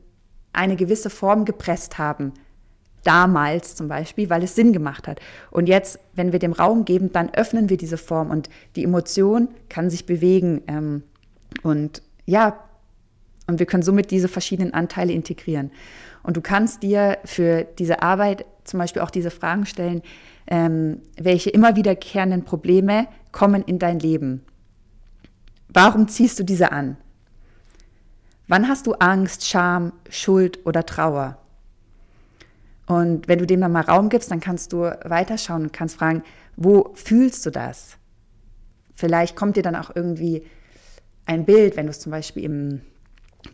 eine 0.54 0.76
gewisse 0.76 1.12
Form 1.12 1.46
gepresst 1.46 2.00
haben 2.00 2.34
damals 3.04 3.76
zum 3.76 3.88
Beispiel, 3.88 4.30
weil 4.30 4.44
es 4.44 4.56
Sinn 4.56 4.74
gemacht 4.74 5.08
hat. 5.08 5.20
Und 5.52 5.68
jetzt, 5.68 6.00
wenn 6.14 6.32
wir 6.32 6.40
dem 6.40 6.54
Raum 6.54 6.86
geben, 6.86 7.12
dann 7.12 7.30
öffnen 7.34 7.70
wir 7.70 7.78
diese 7.78 7.98
Form 7.98 8.30
und 8.30 8.50
die 8.76 8.84
Emotion 8.84 9.50
kann 9.70 9.90
sich 9.90 10.06
bewegen. 10.06 10.62
Ähm, 10.68 11.04
und 11.64 12.02
ja, 12.26 12.60
und 13.48 13.60
wir 13.60 13.66
können 13.66 13.84
somit 13.84 14.12
diese 14.12 14.28
verschiedenen 14.28 14.74
Anteile 14.74 15.14
integrieren. 15.14 15.72
Und 16.22 16.38
du 16.38 16.42
kannst 16.42 16.84
dir 16.84 17.18
für 17.26 17.64
diese 17.64 18.02
Arbeit 18.02 18.46
zum 18.64 18.80
Beispiel 18.80 19.02
auch 19.02 19.10
diese 19.10 19.32
Fragen 19.32 19.66
stellen, 19.66 20.04
ähm, 20.48 21.02
welche 21.18 21.50
immer 21.50 21.76
wiederkehrenden 21.76 22.44
Probleme 22.44 23.08
kommen 23.32 23.64
in 23.64 23.80
dein 23.80 24.00
Leben? 24.00 24.44
Warum 25.70 26.08
ziehst 26.08 26.40
du 26.40 26.44
diese 26.44 26.72
an? 26.72 26.98
Wann 28.48 28.68
hast 28.68 28.88
du 28.88 28.94
Angst, 28.94 29.48
Scham, 29.48 29.94
Schuld 30.10 30.66
oder 30.66 30.86
Trauer? 30.86 31.38
Und 32.90 33.28
wenn 33.28 33.38
du 33.38 33.46
dem 33.46 33.62
dann 33.62 33.72
mal 33.72 33.82
Raum 33.82 34.10
gibst, 34.10 34.32
dann 34.32 34.40
kannst 34.40 34.74
du 34.74 34.80
weiterschauen 35.06 35.62
und 35.62 35.74
kannst 35.74 35.98
fragen, 35.98 36.24
wo 36.56 36.90
fühlst 36.96 37.46
du 37.46 37.52
das? 37.52 37.98
Vielleicht 38.96 39.36
kommt 39.36 39.58
dir 39.58 39.62
dann 39.62 39.76
auch 39.76 39.96
irgendwie 39.96 40.44
ein 41.28 41.46
Bild, 41.46 41.78
wenn 41.78 41.86
du 41.86 41.92
es 41.92 42.00
zum 42.00 42.12
Beispiel 42.12 42.44
im 42.44 42.82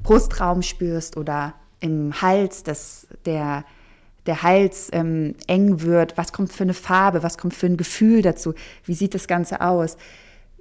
Brustraum 0.03 0.61
spürst 0.61 1.17
oder 1.17 1.53
im 1.81 2.21
Hals, 2.21 2.63
dass 2.63 3.07
der, 3.25 3.65
der 4.25 4.41
Hals 4.41 4.87
ähm, 4.93 5.35
eng 5.47 5.81
wird. 5.81 6.17
Was 6.17 6.31
kommt 6.31 6.53
für 6.53 6.63
eine 6.63 6.73
Farbe? 6.73 7.21
Was 7.21 7.37
kommt 7.37 7.53
für 7.53 7.65
ein 7.65 7.75
Gefühl 7.75 8.21
dazu? 8.21 8.53
Wie 8.85 8.93
sieht 8.93 9.13
das 9.13 9.27
Ganze 9.27 9.59
aus? 9.59 9.97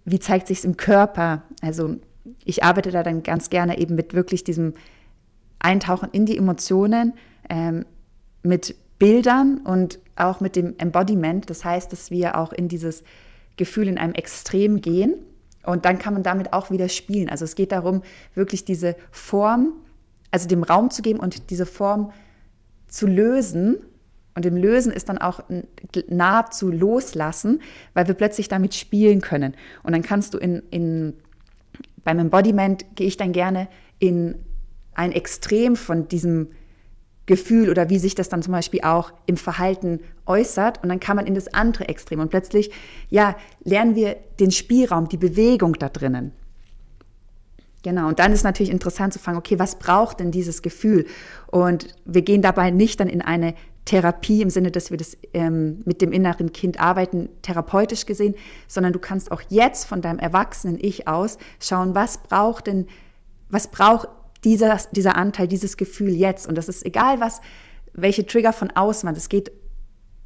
Wie 0.05 0.19
zeigt 0.19 0.49
sich 0.49 0.59
es 0.59 0.65
im 0.65 0.77
Körper? 0.77 1.45
Also 1.63 1.95
ich 2.45 2.65
arbeite 2.65 2.91
da 2.91 3.05
dann 3.05 3.23
ganz 3.23 3.51
gerne 3.51 3.79
eben 3.79 3.95
mit 3.95 4.15
wirklich 4.15 4.43
diesem 4.43 4.75
Eintauchen 5.61 6.09
in 6.11 6.27
die 6.27 6.37
Emotionen, 6.37 7.13
ähm, 7.49 7.87
mit 8.45 8.77
Bildern 8.99 9.59
und 9.59 9.99
auch 10.15 10.41
mit 10.41 10.55
dem 10.55 10.79
Embodiment. 10.79 11.51
Das 11.51 11.65
heißt, 11.65 11.93
dass 11.93 12.11
wir 12.11 12.39
auch 12.39 12.53
in 12.53 12.69
dieses 12.69 13.03
Gefühl 13.57 13.89
in 13.89 13.99
einem 13.99 14.15
Extrem 14.15 14.81
gehen 14.81 15.15
Und 15.65 15.85
dann 15.85 15.99
kann 15.99 16.15
man 16.15 16.23
damit 16.23 16.53
auch 16.53 16.71
wieder 16.71 16.89
spielen. 16.89 17.29
Also 17.29 17.45
es 17.45 17.55
geht 17.55 17.73
darum, 17.73 18.03
wirklich 18.35 18.65
diese 18.65 18.97
Form, 19.11 19.73
also 20.31 20.47
dem 20.47 20.63
Raum 20.63 20.91
zu 20.91 21.03
geben 21.03 21.21
und 21.21 21.51
diese 21.51 21.67
Form 21.67 22.13
zu 22.87 23.07
lösen. 23.07 23.79
Und 24.35 24.45
im 24.45 24.57
Lösen 24.57 24.93
ist 24.93 25.09
dann 25.09 25.19
auch 25.19 25.41
nahezu 26.09 26.71
loslassen, 26.71 27.63
weil 27.95 28.07
wir 28.07 28.15
plötzlich 28.15 28.49
damit 28.49 28.75
spielen 28.75 29.21
können. 29.21 29.55
Und 29.83 29.93
dann 29.93 30.03
kannst 30.03 30.35
du 30.35 30.39
in, 30.39 30.63
in 30.71 31.15
beim 32.05 32.19
Embodiment 32.19 32.85
gehe 32.95 33.07
ich 33.07 33.17
dann 33.17 33.33
gerne 33.33 33.69
in 33.99 34.35
ein 34.95 35.13
Extrem 35.13 35.77
von 35.77 36.09
diesem 36.09 36.49
Gefühl 37.27 37.71
oder 37.71 37.89
wie 37.91 37.99
sich 37.99 38.15
das 38.15 38.29
dann 38.29 38.43
zum 38.43 38.53
Beispiel 38.53 38.83
auch 38.83 39.13
im 39.27 39.37
Verhalten 39.37 40.01
äußert. 40.27 40.83
Und 40.83 40.89
dann 40.89 41.01
kann 41.01 41.17
man 41.17 41.27
in 41.27 41.35
das 41.35 41.53
andere 41.53 41.89
Extrem. 41.89 42.21
Und 42.21 42.31
plötzlich, 42.31 42.71
ja, 43.09 43.37
lernen 43.63 43.95
wir 43.95 44.17
den 44.41 44.51
Spielraum, 44.51 45.09
die 45.09 45.17
Bewegung 45.17 45.75
da 45.75 45.89
drinnen. 45.89 46.33
Genau, 47.83 48.09
und 48.09 48.19
dann 48.19 48.33
ist 48.33 48.45
natürlich 48.45 48.73
interessant 48.73 49.13
zu 49.13 49.19
fragen, 49.19 49.37
okay, 49.37 49.59
was 49.59 49.79
braucht 49.79 50.21
denn 50.21 50.31
dieses 50.31 50.63
Gefühl? 50.63 51.07
Und 51.49 51.89
wir 52.07 52.23
gehen 52.23 52.41
dabei 52.41 52.71
nicht 52.71 52.99
dann 52.99 53.09
in 53.09 53.21
eine 53.21 53.55
Therapie 53.85 54.41
im 54.41 54.49
Sinne, 54.49 54.71
dass 54.71 54.91
wir 54.91 54.97
das 54.97 55.19
ähm, 55.35 55.83
mit 55.85 56.01
dem 56.01 56.11
inneren 56.13 56.53
Kind 56.53 56.81
arbeiten, 56.81 57.29
therapeutisch 57.43 58.07
gesehen, 58.07 58.35
sondern 58.69 58.95
du 58.95 58.99
kannst 58.99 59.31
auch 59.31 59.43
jetzt 59.51 59.85
von 59.85 60.01
deinem 60.01 60.19
erwachsenen 60.19 60.79
Ich 60.81 61.07
aus 61.07 61.37
schauen, 61.61 61.95
was 61.95 62.19
braucht 62.19 62.67
denn, 62.69 62.87
was 63.51 63.69
braucht 63.69 64.09
dieser, 64.45 64.79
dieser 64.93 65.17
Anteil, 65.17 65.49
dieses 65.49 65.77
Gefühl 65.77 66.11
jetzt. 66.11 66.47
Und 66.47 66.57
das 66.57 66.69
ist 66.69 66.85
egal, 66.85 67.21
was, 67.21 67.41
welche 67.93 68.27
Trigger 68.27 68.53
von 68.53 68.71
außen 68.71 69.07
waren. 69.07 69.17
Es 69.17 69.29
geht 69.29 69.53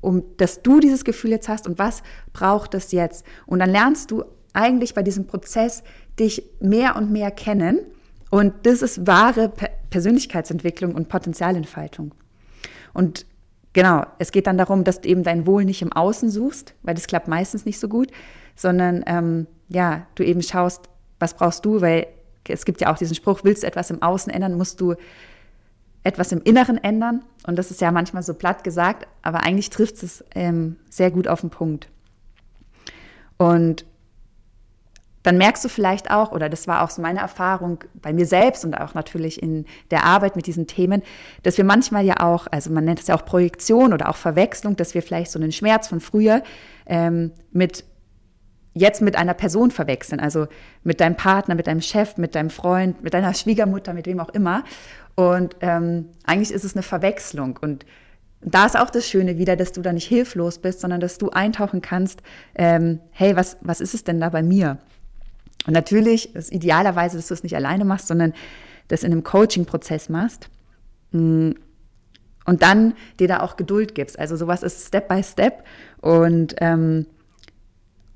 um, 0.00 0.22
dass 0.36 0.62
du 0.62 0.80
dieses 0.80 1.04
Gefühl 1.04 1.30
jetzt 1.30 1.48
hast 1.48 1.66
und 1.66 1.78
was 1.78 2.02
braucht 2.32 2.74
es 2.74 2.92
jetzt. 2.92 3.24
Und 3.46 3.58
dann 3.58 3.70
lernst 3.70 4.10
du 4.10 4.24
eigentlich 4.52 4.94
bei 4.94 5.02
diesem 5.02 5.26
Prozess 5.26 5.82
dich 6.18 6.42
mehr 6.60 6.96
und 6.96 7.10
mehr 7.10 7.30
kennen. 7.30 7.80
Und 8.30 8.54
das 8.64 8.82
ist 8.82 9.06
wahre 9.06 9.52
Persönlichkeitsentwicklung 9.90 10.94
und 10.94 11.08
Potenzialentfaltung. 11.08 12.14
Und 12.92 13.26
genau, 13.72 14.04
es 14.18 14.32
geht 14.32 14.46
dann 14.46 14.58
darum, 14.58 14.84
dass 14.84 15.00
du 15.00 15.08
eben 15.08 15.22
dein 15.22 15.46
Wohl 15.46 15.64
nicht 15.64 15.82
im 15.82 15.92
Außen 15.92 16.30
suchst, 16.30 16.74
weil 16.82 16.94
das 16.94 17.06
klappt 17.06 17.28
meistens 17.28 17.64
nicht 17.64 17.78
so 17.78 17.88
gut, 17.88 18.10
sondern 18.54 19.02
ähm, 19.06 19.46
ja, 19.68 20.06
du 20.14 20.24
eben 20.24 20.42
schaust, 20.42 20.88
was 21.18 21.34
brauchst 21.34 21.64
du, 21.64 21.80
weil 21.80 22.06
es 22.50 22.64
gibt 22.64 22.80
ja 22.80 22.92
auch 22.92 22.98
diesen 22.98 23.14
Spruch, 23.14 23.40
willst 23.42 23.62
du 23.62 23.66
etwas 23.66 23.90
im 23.90 24.02
Außen 24.02 24.32
ändern, 24.32 24.56
musst 24.56 24.80
du 24.80 24.94
etwas 26.02 26.32
im 26.32 26.42
Inneren 26.42 26.78
ändern. 26.78 27.24
Und 27.46 27.56
das 27.56 27.70
ist 27.70 27.80
ja 27.80 27.90
manchmal 27.92 28.22
so 28.22 28.34
platt 28.34 28.64
gesagt, 28.64 29.06
aber 29.22 29.44
eigentlich 29.44 29.70
trifft 29.70 30.02
es 30.02 30.24
ähm, 30.34 30.76
sehr 30.88 31.10
gut 31.10 31.28
auf 31.28 31.40
den 31.40 31.50
Punkt. 31.50 31.88
Und 33.36 33.84
dann 35.22 35.36
merkst 35.36 35.64
du 35.64 35.68
vielleicht 35.68 36.10
auch, 36.10 36.32
oder 36.32 36.48
das 36.48 36.68
war 36.68 36.82
auch 36.82 36.90
so 36.90 37.02
meine 37.02 37.18
Erfahrung 37.18 37.84
bei 37.94 38.12
mir 38.12 38.24
selbst 38.24 38.64
und 38.64 38.74
auch 38.74 38.94
natürlich 38.94 39.42
in 39.42 39.66
der 39.90 40.04
Arbeit 40.04 40.36
mit 40.36 40.46
diesen 40.46 40.66
Themen, 40.66 41.02
dass 41.42 41.58
wir 41.58 41.64
manchmal 41.64 42.04
ja 42.04 42.20
auch, 42.20 42.46
also 42.50 42.70
man 42.70 42.84
nennt 42.84 43.00
es 43.00 43.08
ja 43.08 43.14
auch 43.14 43.24
Projektion 43.24 43.92
oder 43.92 44.08
auch 44.08 44.16
Verwechslung, 44.16 44.76
dass 44.76 44.94
wir 44.94 45.02
vielleicht 45.02 45.30
so 45.30 45.38
einen 45.38 45.52
Schmerz 45.52 45.88
von 45.88 46.00
früher 46.00 46.42
ähm, 46.86 47.32
mit 47.52 47.84
jetzt 48.78 49.02
mit 49.02 49.16
einer 49.16 49.34
Person 49.34 49.70
verwechseln, 49.70 50.20
also 50.20 50.46
mit 50.82 51.00
deinem 51.00 51.16
Partner, 51.16 51.54
mit 51.54 51.66
deinem 51.66 51.80
Chef, 51.80 52.16
mit 52.16 52.34
deinem 52.34 52.50
Freund, 52.50 53.02
mit 53.02 53.14
deiner 53.14 53.34
Schwiegermutter, 53.34 53.92
mit 53.92 54.06
wem 54.06 54.20
auch 54.20 54.30
immer. 54.30 54.64
Und 55.14 55.56
ähm, 55.60 56.06
eigentlich 56.24 56.52
ist 56.52 56.64
es 56.64 56.74
eine 56.74 56.82
Verwechslung. 56.82 57.58
Und 57.60 57.84
da 58.40 58.66
ist 58.66 58.78
auch 58.78 58.90
das 58.90 59.08
Schöne 59.08 59.38
wieder, 59.38 59.56
dass 59.56 59.72
du 59.72 59.82
da 59.82 59.92
nicht 59.92 60.06
hilflos 60.06 60.58
bist, 60.58 60.80
sondern 60.80 61.00
dass 61.00 61.18
du 61.18 61.30
eintauchen 61.30 61.80
kannst, 61.80 62.22
ähm, 62.54 63.00
hey, 63.10 63.34
was, 63.36 63.56
was 63.60 63.80
ist 63.80 63.94
es 63.94 64.04
denn 64.04 64.20
da 64.20 64.28
bei 64.28 64.42
mir? 64.42 64.78
Und 65.66 65.72
natürlich 65.72 66.34
ist 66.34 66.52
idealerweise, 66.52 67.16
dass 67.16 67.28
du 67.28 67.34
es 67.34 67.42
nicht 67.42 67.56
alleine 67.56 67.84
machst, 67.84 68.08
sondern 68.08 68.32
das 68.86 69.02
in 69.02 69.12
einem 69.12 69.24
Coaching-Prozess 69.24 70.08
machst. 70.08 70.48
Mm, 71.10 71.50
und 72.46 72.62
dann 72.62 72.94
dir 73.20 73.28
da 73.28 73.40
auch 73.40 73.56
Geduld 73.56 73.94
gibst. 73.94 74.18
Also 74.18 74.36
sowas 74.36 74.62
ist 74.62 74.86
Step 74.86 75.08
by 75.08 75.22
Step. 75.22 75.64
Und 76.00 76.54
ähm, 76.60 77.06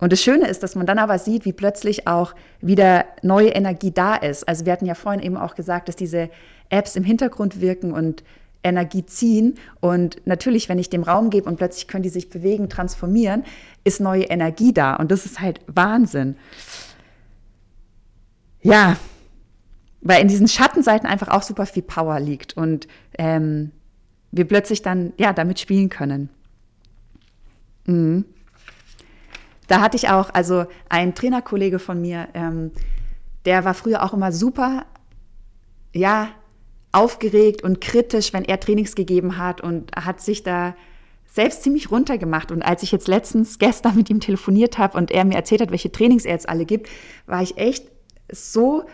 und 0.03 0.11
das 0.11 0.21
Schöne 0.21 0.49
ist, 0.49 0.65
dass 0.65 0.75
man 0.75 0.85
dann 0.85 0.99
aber 0.99 1.17
sieht, 1.21 1.45
wie 1.45 1.53
plötzlich 1.53 2.09
auch 2.09 2.35
wieder 2.61 3.05
neue 3.23 3.51
Energie 3.51 3.93
da 3.93 4.17
ist. 4.17 4.49
Also 4.49 4.67
wir 4.67 4.73
hatten 4.73 4.85
ja 4.85 4.97
vorhin 4.97 5.23
eben 5.23 5.37
auch 5.37 5.55
gesagt, 5.55 5.87
dass 5.87 5.95
diese 5.95 6.29
Apps 6.71 6.97
im 6.97 7.05
Hintergrund 7.05 7.61
wirken 7.61 7.93
und 7.93 8.25
Energie 8.65 9.07
ziehen. 9.07 9.55
Und 9.79 10.21
natürlich, 10.25 10.69
wenn 10.69 10.81
ich 10.81 10.91
dem 10.91 11.05
Raum 11.05 11.31
gebe 11.31 11.49
und 11.49 11.57
plötzlich 11.57 11.87
können 11.87 12.03
die 12.03 12.09
sich 12.09 12.31
bewegen, 12.31 12.69
transformieren, 12.69 13.45
ist 13.85 14.01
neue 14.01 14.25
Energie 14.25 14.75
da. 14.75 14.97
Und 14.97 15.13
das 15.13 15.25
ist 15.25 15.39
halt 15.39 15.61
Wahnsinn. 15.69 16.35
Ja, 18.61 18.97
weil 20.01 20.21
in 20.21 20.27
diesen 20.27 20.49
Schattenseiten 20.49 21.09
einfach 21.09 21.29
auch 21.29 21.43
super 21.45 21.65
viel 21.65 21.85
Power 21.85 22.19
liegt 22.19 22.57
und 22.57 22.89
ähm, 23.19 23.71
wir 24.33 24.49
plötzlich 24.49 24.83
dann 24.83 25.13
ja 25.17 25.33
damit 25.33 25.61
spielen 25.61 25.91
können. 25.91 26.29
Mhm. 27.87 28.25
Da 29.69 29.81
hatte 29.81 29.97
ich 29.97 30.09
auch, 30.09 30.31
also 30.33 30.67
ein 30.89 31.15
Trainerkollege 31.15 31.79
von 31.79 32.01
mir, 32.01 32.29
ähm, 32.35 32.73
der 33.45 33.65
war 33.65 33.75
früher 33.75 34.03
auch 34.03 34.13
immer 34.13 34.33
super, 34.33 34.87
ja, 35.95 36.29
aufgeregt 36.93 37.63
und 37.63 37.81
kritisch, 37.81 38.33
wenn 38.33 38.45
er 38.45 38.61
Trainings 38.61 38.95
gegeben 38.95 39.39
hat 39.39 39.63
und 39.63 39.93
hat 39.97 40.21
sich 40.21 40.43
da 40.43 40.75
selbst 41.27 41.63
ziemlich 41.63 41.91
runtergemacht. 41.91 42.53
Und 42.53 42.63
als 42.63 42.83
ich 42.83 42.93
jetzt 42.93 43.09
letztens 43.09 43.59
gestern 43.59 43.97
mit 43.97 44.11
ihm 44.11 44.21
telefoniert 44.21 44.77
habe 44.79 44.99
und 44.99 45.11
er 45.11 45.25
mir 45.25 45.35
erzählt 45.35 45.63
hat, 45.63 45.71
welche 45.71 45.91
Trainings 45.91 46.27
er 46.27 46.35
jetzt 46.35 46.49
alle 46.49 46.67
gibt, 46.67 46.89
war 47.27 47.43
ich 47.43 47.57
echt 47.57 47.87
so 48.31 48.85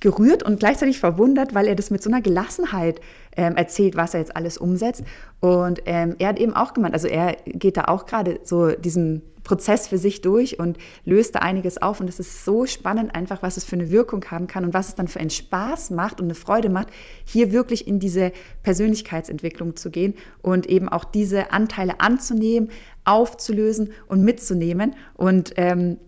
gerührt 0.00 0.42
und 0.42 0.58
gleichzeitig 0.58 0.98
verwundert, 0.98 1.54
weil 1.54 1.66
er 1.66 1.74
das 1.74 1.90
mit 1.90 2.02
so 2.02 2.10
einer 2.10 2.20
Gelassenheit 2.20 3.00
ähm, 3.36 3.56
erzählt, 3.56 3.96
was 3.96 4.14
er 4.14 4.20
jetzt 4.20 4.36
alles 4.36 4.58
umsetzt. 4.58 5.04
Und 5.40 5.82
ähm, 5.86 6.16
er 6.18 6.28
hat 6.28 6.38
eben 6.38 6.54
auch 6.54 6.72
gemeint, 6.72 6.94
also 6.94 7.08
er 7.08 7.36
geht 7.46 7.76
da 7.76 7.84
auch 7.84 8.06
gerade 8.06 8.40
so 8.42 8.70
diesen 8.72 9.22
Prozess 9.44 9.86
für 9.86 9.98
sich 9.98 10.22
durch 10.22 10.58
und 10.58 10.78
löst 11.04 11.34
da 11.36 11.40
einiges 11.40 11.80
auf. 11.80 12.00
Und 12.00 12.08
es 12.08 12.18
ist 12.18 12.44
so 12.44 12.66
spannend 12.66 13.14
einfach, 13.14 13.42
was 13.42 13.56
es 13.56 13.64
für 13.64 13.76
eine 13.76 13.90
Wirkung 13.90 14.24
haben 14.30 14.46
kann 14.46 14.64
und 14.64 14.74
was 14.74 14.88
es 14.88 14.94
dann 14.94 15.06
für 15.06 15.20
einen 15.20 15.30
Spaß 15.30 15.90
macht 15.90 16.20
und 16.20 16.26
eine 16.26 16.34
Freude 16.34 16.70
macht, 16.70 16.88
hier 17.24 17.52
wirklich 17.52 17.86
in 17.86 18.00
diese 18.00 18.32
Persönlichkeitsentwicklung 18.62 19.76
zu 19.76 19.90
gehen 19.90 20.14
und 20.42 20.66
eben 20.66 20.88
auch 20.88 21.04
diese 21.04 21.52
Anteile 21.52 22.00
anzunehmen, 22.00 22.70
aufzulösen 23.04 23.92
und 24.08 24.24
mitzunehmen 24.24 24.96
und 25.14 25.52
ähm, 25.56 25.98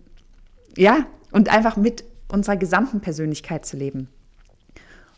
ja, 0.75 1.05
und 1.31 1.49
einfach 1.49 1.77
mit 1.77 2.03
unserer 2.31 2.57
gesamten 2.57 2.99
Persönlichkeit 2.99 3.65
zu 3.65 3.77
leben. 3.77 4.09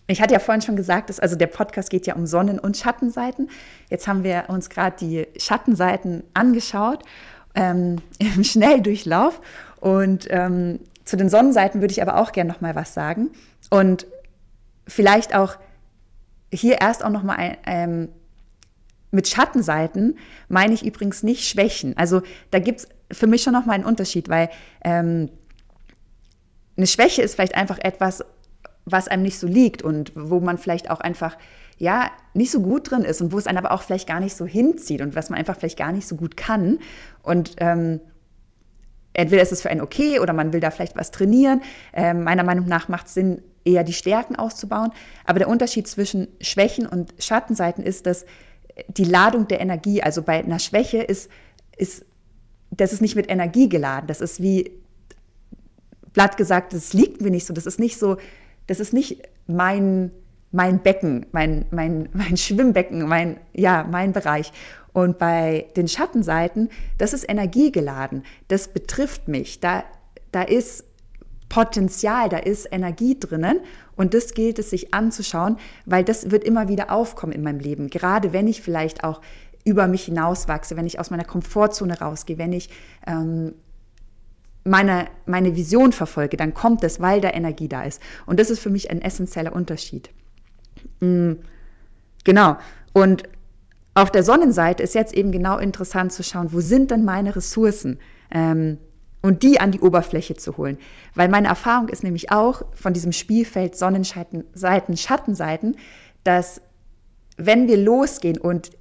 Ich 0.07 0.21
hatte 0.21 0.33
ja 0.33 0.39
vorhin 0.39 0.61
schon 0.61 0.75
gesagt, 0.75 1.09
dass 1.09 1.19
also 1.19 1.35
der 1.35 1.47
Podcast 1.47 1.91
geht 1.91 2.07
ja 2.07 2.15
um 2.15 2.25
Sonnen- 2.25 2.59
und 2.59 2.75
Schattenseiten. 2.77 3.49
Jetzt 3.89 4.07
haben 4.07 4.23
wir 4.23 4.45
uns 4.47 4.69
gerade 4.69 4.95
die 4.99 5.27
Schattenseiten 5.37 6.23
angeschaut 6.33 7.03
ähm, 7.55 7.97
im 8.19 8.43
Schnelldurchlauf. 8.43 9.41
Und 9.79 10.27
ähm, 10.29 10.79
zu 11.05 11.17
den 11.17 11.29
Sonnenseiten 11.29 11.81
würde 11.81 11.91
ich 11.91 12.01
aber 12.01 12.17
auch 12.17 12.31
gerne 12.31 12.51
noch 12.51 12.61
mal 12.61 12.75
was 12.75 12.93
sagen. 12.93 13.29
Und 13.69 14.05
vielleicht 14.87 15.35
auch 15.35 15.57
hier 16.51 16.81
erst 16.81 17.03
auch 17.03 17.09
noch 17.09 17.23
mal 17.23 17.35
ein, 17.35 17.57
ähm, 17.65 18.09
mit 19.11 19.27
Schattenseiten 19.27 20.17
meine 20.49 20.73
ich 20.73 20.85
übrigens 20.85 21.23
nicht 21.23 21.47
Schwächen. 21.47 21.97
Also 21.97 22.21
da 22.51 22.59
gibt 22.59 22.81
es 22.81 22.87
für 23.17 23.27
mich 23.27 23.41
schon 23.41 23.53
noch 23.53 23.65
mal 23.65 23.73
einen 23.73 23.85
Unterschied, 23.85 24.29
weil 24.29 24.49
ähm, 24.83 25.29
eine 26.77 26.87
Schwäche 26.87 27.21
ist 27.21 27.35
vielleicht 27.35 27.55
einfach 27.55 27.79
etwas, 27.79 28.23
was 28.85 29.07
einem 29.07 29.23
nicht 29.23 29.39
so 29.39 29.47
liegt 29.47 29.81
und 29.81 30.11
wo 30.15 30.39
man 30.39 30.57
vielleicht 30.57 30.89
auch 30.89 30.99
einfach 30.99 31.37
ja 31.79 32.11
nicht 32.33 32.51
so 32.51 32.61
gut 32.61 32.91
drin 32.91 33.03
ist 33.03 33.21
und 33.21 33.31
wo 33.31 33.37
es 33.37 33.47
einen 33.47 33.57
aber 33.57 33.71
auch 33.71 33.81
vielleicht 33.81 34.07
gar 34.07 34.19
nicht 34.19 34.35
so 34.35 34.45
hinzieht 34.45 35.01
und 35.01 35.15
was 35.15 35.29
man 35.29 35.39
einfach 35.39 35.57
vielleicht 35.57 35.79
gar 35.79 35.91
nicht 35.91 36.07
so 36.07 36.15
gut 36.15 36.37
kann. 36.37 36.79
Und 37.23 37.55
ähm, 37.57 38.01
entweder 39.13 39.41
ist 39.41 39.51
es 39.51 39.61
für 39.61 39.69
einen 39.69 39.81
okay 39.81 40.19
oder 40.19 40.33
man 40.33 40.53
will 40.53 40.59
da 40.59 40.69
vielleicht 40.71 40.95
was 40.95 41.09
trainieren. 41.11 41.61
Ähm, 41.93 42.23
meiner 42.23 42.43
Meinung 42.43 42.67
nach 42.67 42.89
macht 42.89 43.07
es 43.07 43.15
Sinn, 43.15 43.41
eher 43.65 43.83
die 43.83 43.93
Stärken 43.93 44.35
auszubauen. 44.35 44.91
Aber 45.25 45.39
der 45.39 45.47
Unterschied 45.47 45.87
zwischen 45.87 46.27
Schwächen 46.41 46.85
und 46.85 47.13
Schattenseiten 47.17 47.83
ist, 47.83 48.05
dass 48.05 48.25
die 48.87 49.05
Ladung 49.05 49.47
der 49.47 49.61
Energie, 49.61 50.03
also 50.03 50.21
bei 50.21 50.43
einer 50.43 50.59
Schwäche 50.59 51.01
ist, 51.01 51.29
ist 51.77 52.05
das 52.71 52.93
ist 52.93 53.01
nicht 53.01 53.15
mit 53.15 53.29
Energie 53.29 53.67
geladen. 53.67 54.07
Das 54.07 54.21
ist 54.21 54.41
wie 54.41 54.71
blatt 56.13 56.37
gesagt, 56.37 56.73
das 56.73 56.93
liegt 56.93 57.21
mir 57.21 57.31
nicht 57.31 57.45
so. 57.45 57.53
Das 57.53 57.65
ist 57.65 57.79
nicht 57.79 57.97
so, 57.97 58.17
das 58.67 58.79
ist 58.79 58.93
nicht 58.93 59.23
mein 59.47 60.11
mein 60.51 60.79
Becken, 60.79 61.25
mein, 61.31 61.65
mein, 61.71 62.09
mein 62.13 62.37
Schwimmbecken, 62.37 63.07
mein, 63.07 63.39
ja, 63.53 63.85
mein 63.89 64.13
Bereich. 64.13 64.51
Und 64.91 65.19
bei 65.19 65.67
den 65.75 65.87
Schattenseiten, 65.87 66.69
das 66.97 67.13
ist 67.13 67.29
energiegeladen, 67.29 68.23
das 68.47 68.69
betrifft 68.69 69.27
mich, 69.27 69.59
da, 69.59 69.83
da 70.31 70.41
ist 70.41 70.83
Potenzial, 71.47 72.29
da 72.29 72.37
ist 72.37 72.67
Energie 72.71 73.19
drinnen 73.19 73.59
und 73.95 74.13
das 74.13 74.33
gilt 74.33 74.59
es 74.59 74.69
sich 74.69 74.93
anzuschauen, 74.93 75.57
weil 75.85 76.03
das 76.03 76.31
wird 76.31 76.43
immer 76.43 76.67
wieder 76.67 76.91
aufkommen 76.91 77.33
in 77.33 77.43
meinem 77.43 77.59
Leben, 77.59 77.89
gerade 77.89 78.33
wenn 78.33 78.47
ich 78.47 78.61
vielleicht 78.61 79.03
auch 79.03 79.21
über 79.65 79.87
mich 79.87 80.05
hinauswachse, 80.05 80.75
wenn 80.77 80.85
ich 80.85 80.99
aus 80.99 81.09
meiner 81.11 81.25
Komfortzone 81.25 81.99
rausgehe, 81.99 82.37
wenn 82.37 82.53
ich 82.53 82.69
ähm, 83.05 83.53
meine, 84.63 85.07
meine 85.25 85.55
Vision 85.55 85.91
verfolge, 85.91 86.37
dann 86.37 86.53
kommt 86.53 86.83
es, 86.83 86.99
weil 86.99 87.21
da 87.21 87.29
Energie 87.31 87.67
da 87.67 87.83
ist. 87.83 88.01
Und 88.25 88.39
das 88.39 88.49
ist 88.49 88.59
für 88.59 88.69
mich 88.69 88.89
ein 88.91 89.01
essentieller 89.01 89.53
Unterschied. 89.53 90.09
Mhm. 90.99 91.39
Genau. 92.23 92.57
Und 92.93 93.23
auf 93.93 94.11
der 94.11 94.23
Sonnenseite 94.23 94.83
ist 94.83 94.95
jetzt 94.95 95.13
eben 95.13 95.31
genau 95.31 95.57
interessant 95.57 96.13
zu 96.13 96.23
schauen, 96.23 96.53
wo 96.53 96.59
sind 96.59 96.91
denn 96.91 97.05
meine 97.05 97.35
Ressourcen? 97.35 97.99
Ähm, 98.31 98.77
und 99.21 99.43
die 99.43 99.59
an 99.59 99.71
die 99.71 99.81
Oberfläche 99.81 100.35
zu 100.35 100.57
holen. 100.57 100.77
Weil 101.13 101.29
meine 101.29 101.49
Erfahrung 101.49 101.89
ist 101.89 102.03
nämlich 102.03 102.31
auch 102.31 102.61
von 102.73 102.93
diesem 102.93 103.11
Spielfeld 103.11 103.75
Sonnenseiten, 103.75 104.45
Schattenseiten, 104.95 105.75
dass 106.23 106.61
wenn 107.37 107.67
wir 107.67 107.77
losgehen 107.77 108.37
und 108.37 108.71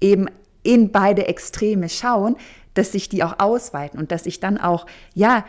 eben 0.00 0.26
in 0.62 0.90
beide 0.90 1.26
Extreme 1.26 1.88
schauen, 1.88 2.36
dass 2.74 2.92
sich 2.92 3.08
die 3.08 3.22
auch 3.22 3.38
ausweiten 3.38 3.98
und 3.98 4.10
dass 4.12 4.26
ich 4.26 4.40
dann 4.40 4.58
auch, 4.58 4.86
ja, 5.14 5.44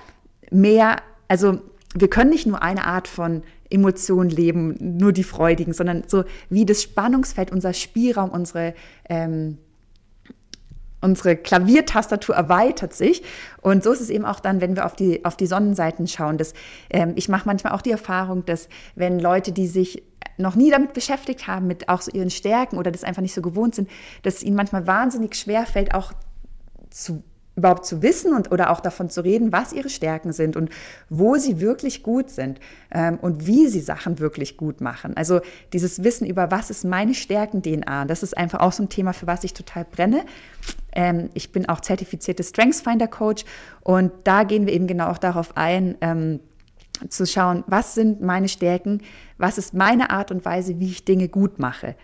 mehr, 0.51 0.97
also 1.27 1.61
wir 1.95 2.09
können 2.09 2.31
nicht 2.31 2.45
nur 2.45 2.61
eine 2.61 2.85
Art 2.85 3.07
von 3.07 3.43
Emotionen 3.73 4.29
leben, 4.29 4.75
nur 4.79 5.11
die 5.11 5.23
freudigen, 5.23 5.73
sondern 5.73 6.03
so 6.07 6.23
wie 6.49 6.65
das 6.65 6.81
Spannungsfeld, 6.81 7.51
unser 7.51 7.73
Spielraum, 7.73 8.29
unsere, 8.29 8.73
ähm, 9.09 9.57
unsere 11.01 11.35
Klaviertastatur 11.35 12.35
erweitert 12.35 12.93
sich. 12.93 13.23
Und 13.61 13.83
so 13.83 13.91
ist 13.91 14.01
es 14.01 14.09
eben 14.09 14.25
auch 14.25 14.39
dann, 14.39 14.61
wenn 14.61 14.75
wir 14.75 14.85
auf 14.85 14.95
die, 14.95 15.25
auf 15.25 15.35
die 15.35 15.47
Sonnenseiten 15.47 16.07
schauen. 16.07 16.37
Dass, 16.37 16.53
ähm, 16.89 17.13
ich 17.15 17.27
mache 17.27 17.45
manchmal 17.45 17.73
auch 17.73 17.81
die 17.81 17.91
Erfahrung, 17.91 18.45
dass 18.45 18.69
wenn 18.95 19.19
Leute, 19.19 19.51
die 19.51 19.67
sich 19.67 20.03
noch 20.37 20.55
nie 20.55 20.71
damit 20.71 20.93
beschäftigt 20.93 21.47
haben, 21.47 21.67
mit 21.67 21.89
auch 21.89 22.01
so 22.01 22.11
ihren 22.11 22.29
Stärken 22.29 22.77
oder 22.77 22.91
das 22.91 23.03
einfach 23.03 23.21
nicht 23.21 23.33
so 23.33 23.41
gewohnt 23.41 23.75
sind, 23.75 23.89
dass 24.23 24.35
es 24.35 24.43
ihnen 24.43 24.55
manchmal 24.55 24.87
wahnsinnig 24.87 25.35
schwer 25.35 25.65
fällt, 25.65 25.93
auch 25.93 26.13
zu 26.89 27.23
überhaupt 27.55 27.85
zu 27.85 28.01
wissen 28.01 28.33
und 28.33 28.51
oder 28.51 28.71
auch 28.71 28.79
davon 28.79 29.09
zu 29.09 29.21
reden, 29.21 29.51
was 29.51 29.73
ihre 29.73 29.89
Stärken 29.89 30.33
sind 30.33 30.55
und 30.55 30.69
wo 31.09 31.35
sie 31.35 31.59
wirklich 31.59 32.01
gut 32.01 32.29
sind 32.29 32.59
ähm, 32.91 33.19
und 33.21 33.45
wie 33.45 33.67
sie 33.67 33.79
Sachen 33.79 34.19
wirklich 34.19 34.57
gut 34.57 34.81
machen. 34.81 35.15
Also 35.15 35.41
dieses 35.71 36.03
Wissen 36.03 36.25
über 36.25 36.49
was 36.49 36.69
ist 36.69 36.83
meine 36.83 37.13
Stärken-DNA, 37.13 38.05
das 38.05 38.23
ist 38.23 38.37
einfach 38.37 38.59
auch 38.59 38.71
so 38.71 38.83
ein 38.83 38.89
Thema, 38.89 39.13
für 39.13 39.27
was 39.27 39.43
ich 39.43 39.53
total 39.53 39.85
brenne. 39.85 40.25
Ähm, 40.93 41.29
ich 41.35 41.51
bin 41.51 41.69
auch 41.69 41.81
zertifizierte 41.81 42.43
Strengthsfinder 42.43 43.07
Coach 43.07 43.45
und 43.81 44.11
da 44.23 44.43
gehen 44.43 44.65
wir 44.65 44.73
eben 44.73 44.87
genau 44.87 45.09
auch 45.09 45.19
darauf 45.19 45.55
ein. 45.55 45.95
Ähm, 46.01 46.39
zu 47.09 47.25
schauen, 47.25 47.63
was 47.67 47.95
sind 47.95 48.21
meine 48.21 48.47
Stärken, 48.47 49.01
was 49.37 49.57
ist 49.57 49.73
meine 49.73 50.11
Art 50.11 50.31
und 50.31 50.45
Weise, 50.45 50.79
wie 50.79 50.91
ich 50.91 51.03
Dinge 51.03 51.27
gut 51.27 51.59
mache. 51.59 51.95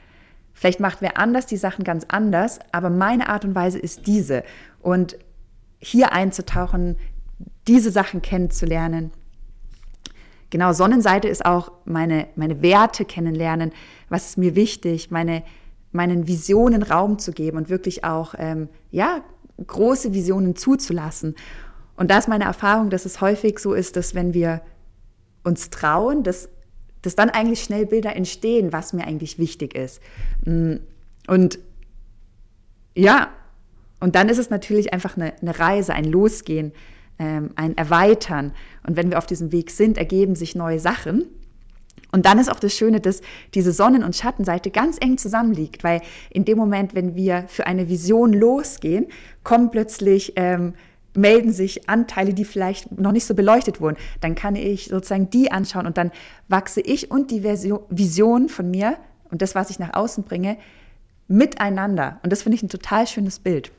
Vielleicht 0.54 0.80
macht 0.80 1.02
wer 1.02 1.18
anders 1.18 1.46
die 1.46 1.58
Sachen 1.58 1.86
ganz 1.86 2.06
anders, 2.10 2.60
aber 2.72 2.90
meine 2.90 3.30
Art 3.30 3.46
und 3.46 3.56
Weise 3.56 3.80
ist 3.80 4.08
diese. 4.08 4.44
Und 4.82 5.18
hier 5.80 6.12
einzutauchen, 6.12 6.98
diese 7.68 7.92
Sachen 7.92 8.22
kennenzulernen. 8.22 9.12
Genau, 10.50 10.74
Sonnenseite 10.74 11.28
ist 11.28 11.46
auch 11.46 11.72
meine, 11.86 12.28
meine 12.36 12.62
Werte 12.62 13.06
kennenlernen, 13.06 13.72
was 14.10 14.30
ist 14.30 14.38
mir 14.38 14.56
wichtig, 14.56 15.12
meine, 15.12 15.44
meinen 15.92 16.28
Visionen 16.28 16.84
Raum 16.84 17.20
zu 17.20 17.32
geben 17.32 17.58
und 17.58 17.70
wirklich 17.70 18.04
auch, 18.04 18.36
ähm, 18.38 18.70
ja, 18.92 19.24
große 19.66 20.14
Visionen 20.14 20.56
zuzulassen. 20.56 21.36
Und 21.96 22.10
da 22.10 22.18
ist 22.18 22.30
meine 22.30 22.46
Erfahrung, 22.46 22.90
dass 22.90 23.06
es 23.06 23.22
häufig 23.22 23.60
so 23.60 23.74
ist, 23.74 23.96
dass 23.96 24.16
wenn 24.16 24.34
wir 24.34 24.62
uns 25.44 25.70
trauen, 25.70 26.24
dass, 26.24 26.50
dass 27.02 27.16
dann 27.16 27.30
eigentlich 27.30 27.62
schnell 27.62 27.86
Bilder 27.86 28.16
entstehen, 28.16 28.72
was 28.72 28.94
mir 28.94 29.06
eigentlich 29.06 29.38
wichtig 29.38 29.76
ist. 29.76 30.02
Mm, 30.46 30.76
und 31.28 31.60
ja, 32.96 33.30
und 34.00 34.16
dann 34.16 34.30
ist 34.30 34.38
es 34.38 34.50
natürlich 34.50 34.94
einfach 34.94 35.18
eine, 35.18 35.34
eine 35.42 35.60
Reise, 35.60 35.94
ein 35.94 36.06
Losgehen, 36.06 36.72
ähm, 37.20 37.52
ein 37.56 37.78
Erweitern. 37.78 38.54
Und 38.88 38.96
wenn 38.96 39.10
wir 39.10 39.18
auf 39.18 39.26
diesem 39.26 39.52
Weg 39.52 39.72
sind, 39.72 39.98
ergeben 39.98 40.36
sich 40.36 40.56
neue 40.56 40.80
Sachen. 40.80 41.26
Und 42.12 42.26
dann 42.26 42.40
ist 42.40 42.50
auch 42.50 42.60
das 42.60 42.74
Schöne, 42.74 43.02
dass 43.02 43.22
diese 43.54 43.72
Sonnen- 43.72 44.04
und 44.04 44.16
Schattenseite 44.16 44.72
ganz 44.72 44.98
eng 45.00 45.18
zusammenliegt, 45.18 45.84
weil 45.84 46.02
in 46.32 46.46
dem 46.46 46.58
Moment, 46.58 46.96
wenn 46.96 47.16
wir 47.16 47.46
für 47.48 47.68
eine 47.68 47.88
Vision 47.88 48.34
losgehen, 48.34 49.08
kommen 49.44 49.70
plötzlich, 49.70 50.34
ähm, 50.36 50.74
melden 51.14 51.52
sich 51.52 51.90
Anteile, 51.90 52.34
die 52.34 52.46
vielleicht 52.46 52.98
noch 52.98 53.12
nicht 53.12 53.26
so 53.26 53.36
beleuchtet 53.36 53.82
wurden. 53.82 53.98
Dann 54.22 54.36
kann 54.36 54.56
ich 54.56 54.86
sozusagen 54.86 55.30
die 55.30 55.52
anschauen 55.52 55.86
und 55.86 55.98
dann 55.98 56.12
wachse 56.48 56.82
ich 56.82 57.12
und 57.12 57.32
die 57.32 57.42
Version, 57.42 57.82
Vision 57.90 58.50
von 58.50 58.72
mir 58.72 58.98
und 59.30 59.42
das, 59.42 59.54
was 59.54 59.70
ich 59.70 59.80
nach 59.80 59.94
außen 59.94 60.24
bringe, 60.24 60.58
miteinander. 61.28 62.20
Und 62.24 62.32
das 62.32 62.44
finde 62.44 62.56
ich 62.56 62.64
ein 62.64 62.70
total 62.70 63.06
schönes 63.06 63.40
Bild. 63.40 63.72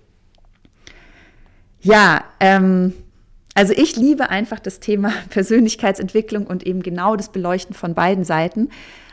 Ja, 1.82 2.24
ähm, 2.40 2.92
also 3.54 3.72
ich 3.72 3.96
liebe 3.96 4.30
einfach 4.30 4.58
das 4.58 4.80
Thema 4.80 5.12
Persönlichkeitsentwicklung 5.30 6.46
und 6.46 6.66
eben 6.66 6.82
genau 6.82 7.16
das 7.16 7.30
Beleuchten 7.30 7.74
von 7.74 7.94
beiden 7.94 8.24
Seiten. 8.24 8.68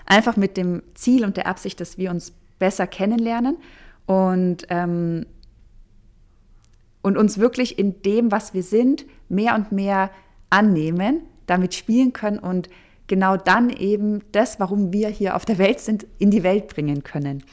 Einfach 0.05 0.37
mit 0.37 0.57
dem 0.57 0.83
Ziel 0.93 1.25
und 1.25 1.37
der 1.37 1.47
Absicht, 1.47 1.79
dass 1.81 1.97
wir 1.97 2.11
uns 2.11 2.33
besser 2.59 2.87
kennenlernen 2.87 3.57
und, 4.05 4.65
ähm, 4.69 5.25
und 7.01 7.17
uns 7.17 7.37
wirklich 7.37 7.77
in 7.77 8.01
dem, 8.01 8.31
was 8.31 8.53
wir 8.53 8.63
sind, 8.63 9.05
mehr 9.29 9.55
und 9.55 9.71
mehr 9.71 10.11
annehmen, 10.49 11.21
damit 11.45 11.75
spielen 11.75 12.13
können 12.13 12.39
und 12.39 12.69
genau 13.07 13.37
dann 13.37 13.69
eben 13.69 14.21
das, 14.31 14.59
warum 14.59 14.93
wir 14.93 15.09
hier 15.09 15.35
auf 15.35 15.45
der 15.45 15.57
Welt 15.57 15.79
sind, 15.79 16.05
in 16.19 16.31
die 16.31 16.43
Welt 16.43 16.67
bringen 16.67 17.03
können. 17.03 17.43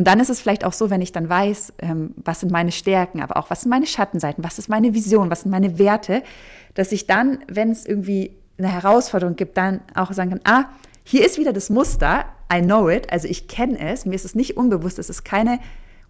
Und 0.00 0.06
dann 0.06 0.18
ist 0.18 0.30
es 0.30 0.40
vielleicht 0.40 0.64
auch 0.64 0.72
so, 0.72 0.88
wenn 0.88 1.02
ich 1.02 1.12
dann 1.12 1.28
weiß, 1.28 1.74
ähm, 1.80 2.14
was 2.24 2.40
sind 2.40 2.50
meine 2.50 2.72
Stärken, 2.72 3.20
aber 3.20 3.36
auch 3.36 3.50
was 3.50 3.60
sind 3.60 3.68
meine 3.68 3.84
Schattenseiten, 3.84 4.42
was 4.42 4.58
ist 4.58 4.70
meine 4.70 4.94
Vision, 4.94 5.30
was 5.30 5.42
sind 5.42 5.50
meine 5.50 5.78
Werte, 5.78 6.22
dass 6.72 6.90
ich 6.90 7.06
dann, 7.06 7.40
wenn 7.48 7.70
es 7.70 7.84
irgendwie 7.84 8.34
eine 8.56 8.68
Herausforderung 8.68 9.36
gibt, 9.36 9.58
dann 9.58 9.82
auch 9.94 10.10
sagen 10.14 10.30
kann, 10.30 10.40
ah, 10.44 10.70
hier 11.04 11.26
ist 11.26 11.36
wieder 11.36 11.52
das 11.52 11.68
Muster, 11.68 12.24
I 12.50 12.62
know 12.62 12.88
it, 12.88 13.12
also 13.12 13.28
ich 13.28 13.46
kenne 13.46 13.78
es, 13.78 14.06
mir 14.06 14.14
ist 14.14 14.24
es 14.24 14.34
nicht 14.34 14.56
unbewusst, 14.56 14.98
es 14.98 15.10
ist 15.10 15.22
keine 15.22 15.58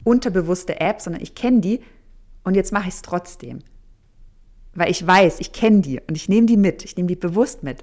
unterbewusste 0.05 0.79
App, 0.79 1.01
sondern 1.01 1.21
ich 1.21 1.35
kenne 1.35 1.61
die 1.61 1.81
und 2.45 2.55
jetzt 2.55 2.73
mache 2.73 2.87
ich 2.87 2.95
es 2.95 3.03
trotzdem. 3.03 3.59
Weil 4.73 4.93
ich 4.93 5.05
weiß, 5.05 5.41
ich 5.41 5.51
kenne 5.51 5.81
die 5.81 6.01
und 6.07 6.15
ich 6.15 6.29
nehme 6.29 6.47
die 6.47 6.57
mit, 6.57 6.85
ich 6.85 6.97
nehme 6.97 7.09
die 7.09 7.17
bewusst 7.17 7.65
mit. 7.65 7.83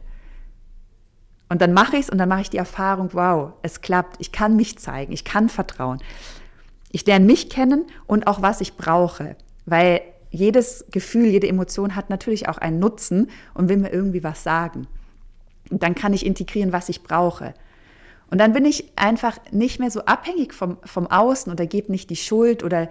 Und 1.49 1.61
dann 1.61 1.73
mache 1.73 1.95
ich 1.95 2.03
es 2.03 2.09
und 2.09 2.17
dann 2.17 2.29
mache 2.29 2.41
ich 2.41 2.49
die 2.49 2.57
Erfahrung, 2.57 3.09
wow, 3.13 3.53
es 3.61 3.81
klappt, 3.81 4.17
ich 4.19 4.31
kann 4.31 4.55
mich 4.55 4.77
zeigen, 4.79 5.13
ich 5.13 5.23
kann 5.23 5.49
vertrauen. 5.49 5.99
Ich 6.91 7.05
lerne 7.05 7.25
mich 7.25 7.49
kennen 7.49 7.85
und 8.05 8.27
auch, 8.27 8.41
was 8.41 8.61
ich 8.61 8.75
brauche. 8.75 9.35
Weil 9.65 10.01
jedes 10.29 10.85
Gefühl, 10.91 11.27
jede 11.27 11.47
Emotion 11.47 11.95
hat 11.95 12.09
natürlich 12.09 12.49
auch 12.49 12.57
einen 12.57 12.79
Nutzen 12.79 13.29
und 13.53 13.69
will 13.69 13.77
mir 13.77 13.91
irgendwie 13.91 14.23
was 14.23 14.43
sagen. 14.43 14.87
Und 15.69 15.83
dann 15.83 15.95
kann 15.95 16.13
ich 16.13 16.25
integrieren, 16.25 16.73
was 16.73 16.89
ich 16.89 17.03
brauche. 17.03 17.53
Und 18.29 18.39
dann 18.39 18.53
bin 18.53 18.65
ich 18.65 18.91
einfach 18.97 19.37
nicht 19.51 19.79
mehr 19.79 19.91
so 19.91 20.01
abhängig 20.01 20.53
vom, 20.53 20.77
vom 20.83 21.07
Außen 21.07 21.51
oder 21.51 21.65
gebe 21.65 21.91
nicht 21.91 22.09
die 22.09 22.17
Schuld 22.17 22.63
oder 22.63 22.89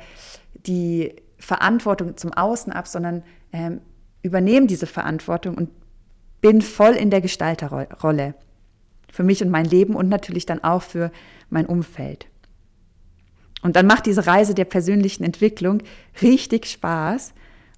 die 0.54 1.14
Verantwortung 1.38 2.16
zum 2.16 2.32
Außen 2.32 2.72
ab, 2.72 2.88
sondern 2.88 3.22
ähm, 3.52 3.80
übernehme 4.22 4.66
diese 4.66 4.86
Verantwortung 4.86 5.56
und 5.56 5.70
bin 6.40 6.62
voll 6.62 6.94
in 6.94 7.10
der 7.10 7.20
Gestalterrolle 7.20 8.34
für 9.16 9.22
mich 9.22 9.42
und 9.42 9.48
mein 9.48 9.64
Leben 9.64 9.94
und 9.94 10.10
natürlich 10.10 10.44
dann 10.44 10.62
auch 10.62 10.82
für 10.82 11.10
mein 11.48 11.64
Umfeld. 11.64 12.26
Und 13.62 13.74
dann 13.74 13.86
macht 13.86 14.04
diese 14.04 14.26
Reise 14.26 14.52
der 14.52 14.66
persönlichen 14.66 15.24
Entwicklung 15.24 15.82
richtig 16.20 16.66
Spaß 16.66 17.32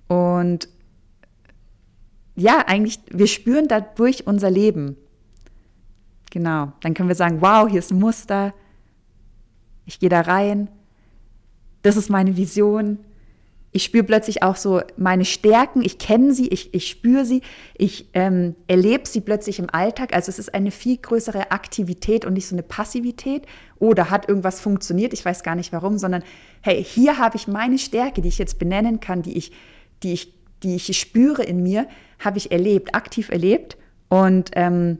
und 0.09 0.69
ja, 2.35 2.65
eigentlich, 2.67 2.99
wir 3.11 3.29
spüren 3.29 3.69
dadurch 3.69 4.27
unser 4.27 4.51
Leben. 4.51 4.97
Genau, 6.33 6.73
dann 6.81 6.95
können 6.95 7.09
wir 7.09 7.15
sagen, 7.15 7.41
wow, 7.41 7.69
hier 7.69 7.79
ist 7.79 7.93
ein 7.93 8.01
Muster, 8.01 8.53
ich 9.87 10.01
gehe 10.01 10.09
da 10.09 10.23
rein, 10.23 10.69
das 11.83 11.97
ist 11.97 12.11
meine 12.11 12.37
Vision, 12.37 12.99
ich 13.79 13.85
spüre 13.85 14.03
plötzlich 14.03 14.43
auch 14.43 14.57
so 14.57 14.81
meine 14.97 15.25
Stärken, 15.25 15.83
ich 15.85 15.99
kenne 15.99 16.35
sie, 16.35 16.49
ich, 16.49 16.75
ich 16.75 16.89
spüre 16.89 17.25
sie, 17.25 17.43
ich 17.77 18.09
ähm, 18.13 18.57
erlebe 18.67 19.07
sie 19.07 19.21
plötzlich 19.21 19.61
im 19.61 19.71
Alltag. 19.71 20.13
Also 20.17 20.31
es 20.31 20.41
ist 20.41 20.53
eine 20.53 20.73
viel 20.73 20.97
größere 20.97 21.53
Aktivität 21.53 22.25
und 22.25 22.33
nicht 22.33 22.49
so 22.49 22.57
eine 22.57 22.65
Passivität. 22.65 23.47
Oder 23.79 24.11
hat 24.11 24.29
irgendwas 24.29 24.61
funktioniert, 24.61 25.13
ich 25.13 25.25
weiß 25.25 25.45
gar 25.45 25.55
nicht 25.55 25.73
warum, 25.73 25.97
sondern 25.97 26.25
hey, 26.61 26.83
hier 26.83 27.19
habe 27.19 27.37
ich 27.37 27.47
meine 27.47 27.79
Stärke, 27.79 28.21
die 28.21 28.27
ich 28.27 28.39
jetzt 28.39 28.59
benennen 28.59 28.99
kann, 28.99 29.23
die 29.23 29.39
ich, 29.39 29.53
die 30.03 30.13
ich, 30.13 30.35
die 30.65 30.75
ich 30.75 30.99
spüre 30.99 31.45
in 31.45 31.63
mir, 31.63 31.87
habe 32.19 32.39
ich 32.39 32.51
erlebt, 32.51 32.97
aktiv 32.97 33.29
erlebt 33.29 33.77
und 34.09 34.51
ähm, 34.55 34.99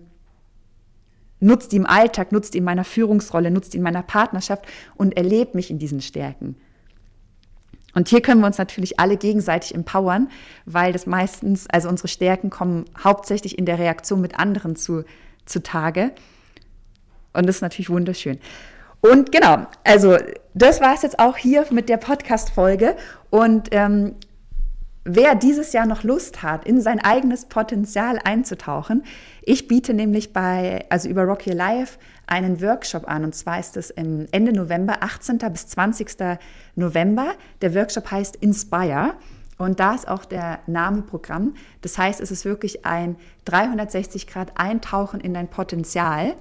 nutzt 1.41 1.73
die 1.73 1.79
im 1.79 1.87
Alltag, 1.87 2.31
nutzt 2.31 2.55
die 2.55 2.59
in 2.59 2.65
meiner 2.65 2.85
Führungsrolle, 2.85 3.51
nutzt 3.51 3.73
die 3.73 3.79
in 3.79 3.83
meiner 3.83 4.05
Partnerschaft 4.05 4.67
und 4.95 5.17
erlebt 5.17 5.57
mich 5.57 5.69
in 5.69 5.81
diesen 5.81 6.01
Stärken. 6.01 6.55
Und 7.95 8.09
hier 8.09 8.21
können 8.21 8.41
wir 8.41 8.47
uns 8.47 8.59
natürlich 8.59 9.01
alle 9.01 9.17
gegenseitig 9.17 9.75
empowern, 9.75 10.29
weil 10.67 10.93
das 10.93 11.07
meistens, 11.07 11.67
also 11.69 11.89
unsere 11.89 12.09
Stärken 12.09 12.51
kommen 12.51 12.85
hauptsächlich 13.03 13.59
in 13.59 13.67
der 13.67 13.79
Reaktion 13.79 14.21
mit 14.21 14.39
anderen 14.39 14.77
zu, 14.77 15.05
zutage. 15.47 16.13
Und 17.33 17.47
das 17.47 17.57
ist 17.57 17.63
natürlich 17.63 17.91
wunderschön. 17.91 18.39
Und 19.01 19.33
genau, 19.33 19.67
also 19.85 20.17
das 20.55 20.81
war 20.81 20.95
es 20.95 21.03
jetzt 21.03 21.19
auch 21.19 21.37
hier 21.37 21.65
mit 21.71 21.89
der 21.89 21.99
Podcast-Folge. 21.99 22.97
Und 23.31 23.69
ähm, 23.71 24.17
wer 25.09 25.35
dieses 25.35 25.73
Jahr 25.73 25.87
noch 25.87 26.03
Lust 26.03 26.43
hat, 26.43 26.67
in 26.67 26.81
sein 26.83 27.01
eigenes 27.01 27.47
Potenzial 27.47 28.19
einzutauchen, 28.23 29.05
ich 29.43 29.67
biete 29.67 29.95
nämlich 29.95 30.35
bei, 30.35 30.85
also 30.91 31.09
über 31.09 31.25
Rocky 31.25 31.51
Life 31.51 31.99
einen 32.27 32.61
Workshop 32.61 33.09
an 33.09 33.25
und 33.25 33.35
zwar 33.35 33.59
ist 33.59 33.79
es 33.79 33.91
Ende 33.91 34.53
November, 34.53 34.99
18. 35.03 35.39
bis 35.51 35.67
20. 35.69 36.39
November. 36.77 37.33
Der 37.63 37.75
Workshop 37.75 38.11
heißt 38.11 38.37
Inspire 38.37 39.15
und 39.57 39.81
da 39.81 39.95
ist 39.95 40.07
auch 40.07 40.27
der 40.27 40.59
Name 40.67 41.01
Programm. 41.01 41.55
Das 41.81 41.97
heißt, 41.97 42.21
es 42.21 42.31
ist 42.31 42.45
wirklich 42.45 42.85
ein 42.85 43.17
360 43.47 44.27
Grad 44.27 44.61
Eintauchen 44.61 45.21
in 45.21 45.33
dein 45.33 45.49
Potenzial, 45.49 46.35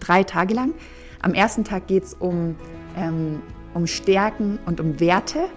drei 0.00 0.24
Tage 0.24 0.52
lang. 0.52 0.74
Am 1.22 1.32
ersten 1.32 1.62
Tag 1.62 1.86
geht 1.86 2.02
es 2.02 2.14
um, 2.14 2.56
ähm, 2.96 3.40
um 3.72 3.86
Stärken 3.86 4.58
und 4.66 4.80
um 4.80 4.98
Werte 4.98 5.48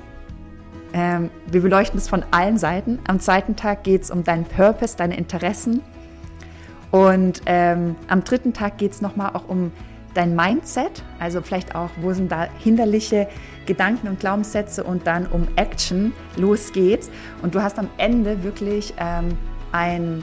ähm, 0.93 1.29
wir 1.47 1.61
beleuchten 1.61 1.97
es 1.97 2.09
von 2.09 2.23
allen 2.31 2.57
Seiten. 2.57 2.99
Am 3.07 3.19
zweiten 3.19 3.55
Tag 3.55 3.83
geht 3.83 4.03
es 4.03 4.11
um 4.11 4.23
deinen 4.23 4.45
Purpose, 4.45 4.97
deine 4.97 5.17
Interessen. 5.17 5.81
Und 6.91 7.41
ähm, 7.45 7.95
am 8.07 8.23
dritten 8.23 8.53
Tag 8.53 8.77
geht 8.77 8.91
es 8.91 9.01
nochmal 9.01 9.31
auch 9.33 9.47
um 9.47 9.71
dein 10.13 10.35
Mindset, 10.35 11.03
also 11.19 11.41
vielleicht 11.41 11.73
auch, 11.73 11.89
wo 12.01 12.11
sind 12.11 12.31
da 12.31 12.49
hinderliche 12.59 13.29
Gedanken 13.65 14.09
und 14.09 14.19
Glaubenssätze 14.19 14.83
und 14.83 15.07
dann 15.07 15.25
um 15.27 15.47
Action, 15.55 16.11
los 16.35 16.73
geht's. 16.73 17.09
Und 17.41 17.55
du 17.55 17.61
hast 17.61 17.79
am 17.79 17.87
Ende 17.97 18.43
wirklich 18.43 18.93
ähm, 18.97 19.37
einen 19.71 20.21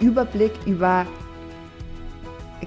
Überblick 0.00 0.52
über 0.64 1.04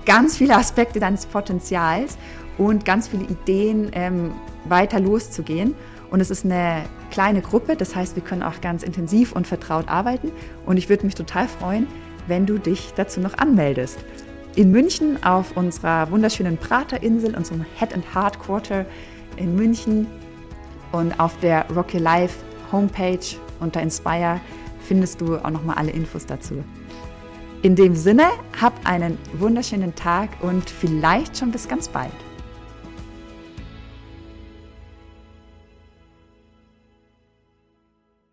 ganz 0.05 0.37
viele 0.37 0.55
Aspekte 0.55 0.99
deines 0.99 1.25
Potenzials 1.25 2.17
und 2.59 2.85
ganz 2.85 3.07
viele 3.07 3.23
Ideen, 3.23 3.89
ähm, 3.93 4.31
weiter 4.65 4.99
loszugehen. 4.99 5.73
Und 6.11 6.21
es 6.21 6.29
ist 6.29 6.45
eine 6.45 6.83
kleine 7.11 7.41
Gruppe, 7.41 7.75
das 7.75 7.95
heißt, 7.95 8.15
wir 8.15 8.23
können 8.23 8.43
auch 8.43 8.61
ganz 8.61 8.83
intensiv 8.83 9.31
und 9.31 9.47
vertraut 9.47 9.87
arbeiten. 9.87 10.31
Und 10.65 10.77
ich 10.77 10.89
würde 10.89 11.05
mich 11.05 11.15
total 11.15 11.47
freuen, 11.47 11.87
wenn 12.27 12.45
du 12.45 12.57
dich 12.57 12.93
dazu 12.95 13.19
noch 13.19 13.37
anmeldest. 13.37 13.99
In 14.55 14.71
München 14.71 15.23
auf 15.23 15.55
unserer 15.55 16.09
wunderschönen 16.11 16.57
Praterinsel, 16.57 17.35
unserem 17.35 17.65
Head 17.77 17.93
and 17.93 18.03
Heart 18.15 18.39
Quarter 18.39 18.85
in 19.37 19.55
München 19.55 20.07
und 20.91 21.19
auf 21.19 21.39
der 21.39 21.65
Rocky 21.71 21.99
Life 21.99 22.39
Homepage 22.71 23.19
unter 23.59 23.81
Inspire 23.81 24.39
findest 24.81 25.21
du 25.21 25.37
auch 25.37 25.49
nochmal 25.49 25.75
alle 25.77 25.91
Infos 25.91 26.25
dazu. 26.25 26.63
In 27.61 27.75
dem 27.75 27.95
Sinne, 27.95 28.25
hab 28.61 28.73
einen 28.87 29.17
wunderschönen 29.33 29.93
Tag 29.95 30.29
und 30.41 30.69
vielleicht 30.69 31.37
schon 31.37 31.51
bis 31.51 31.67
ganz 31.67 31.87
bald. 31.87 32.11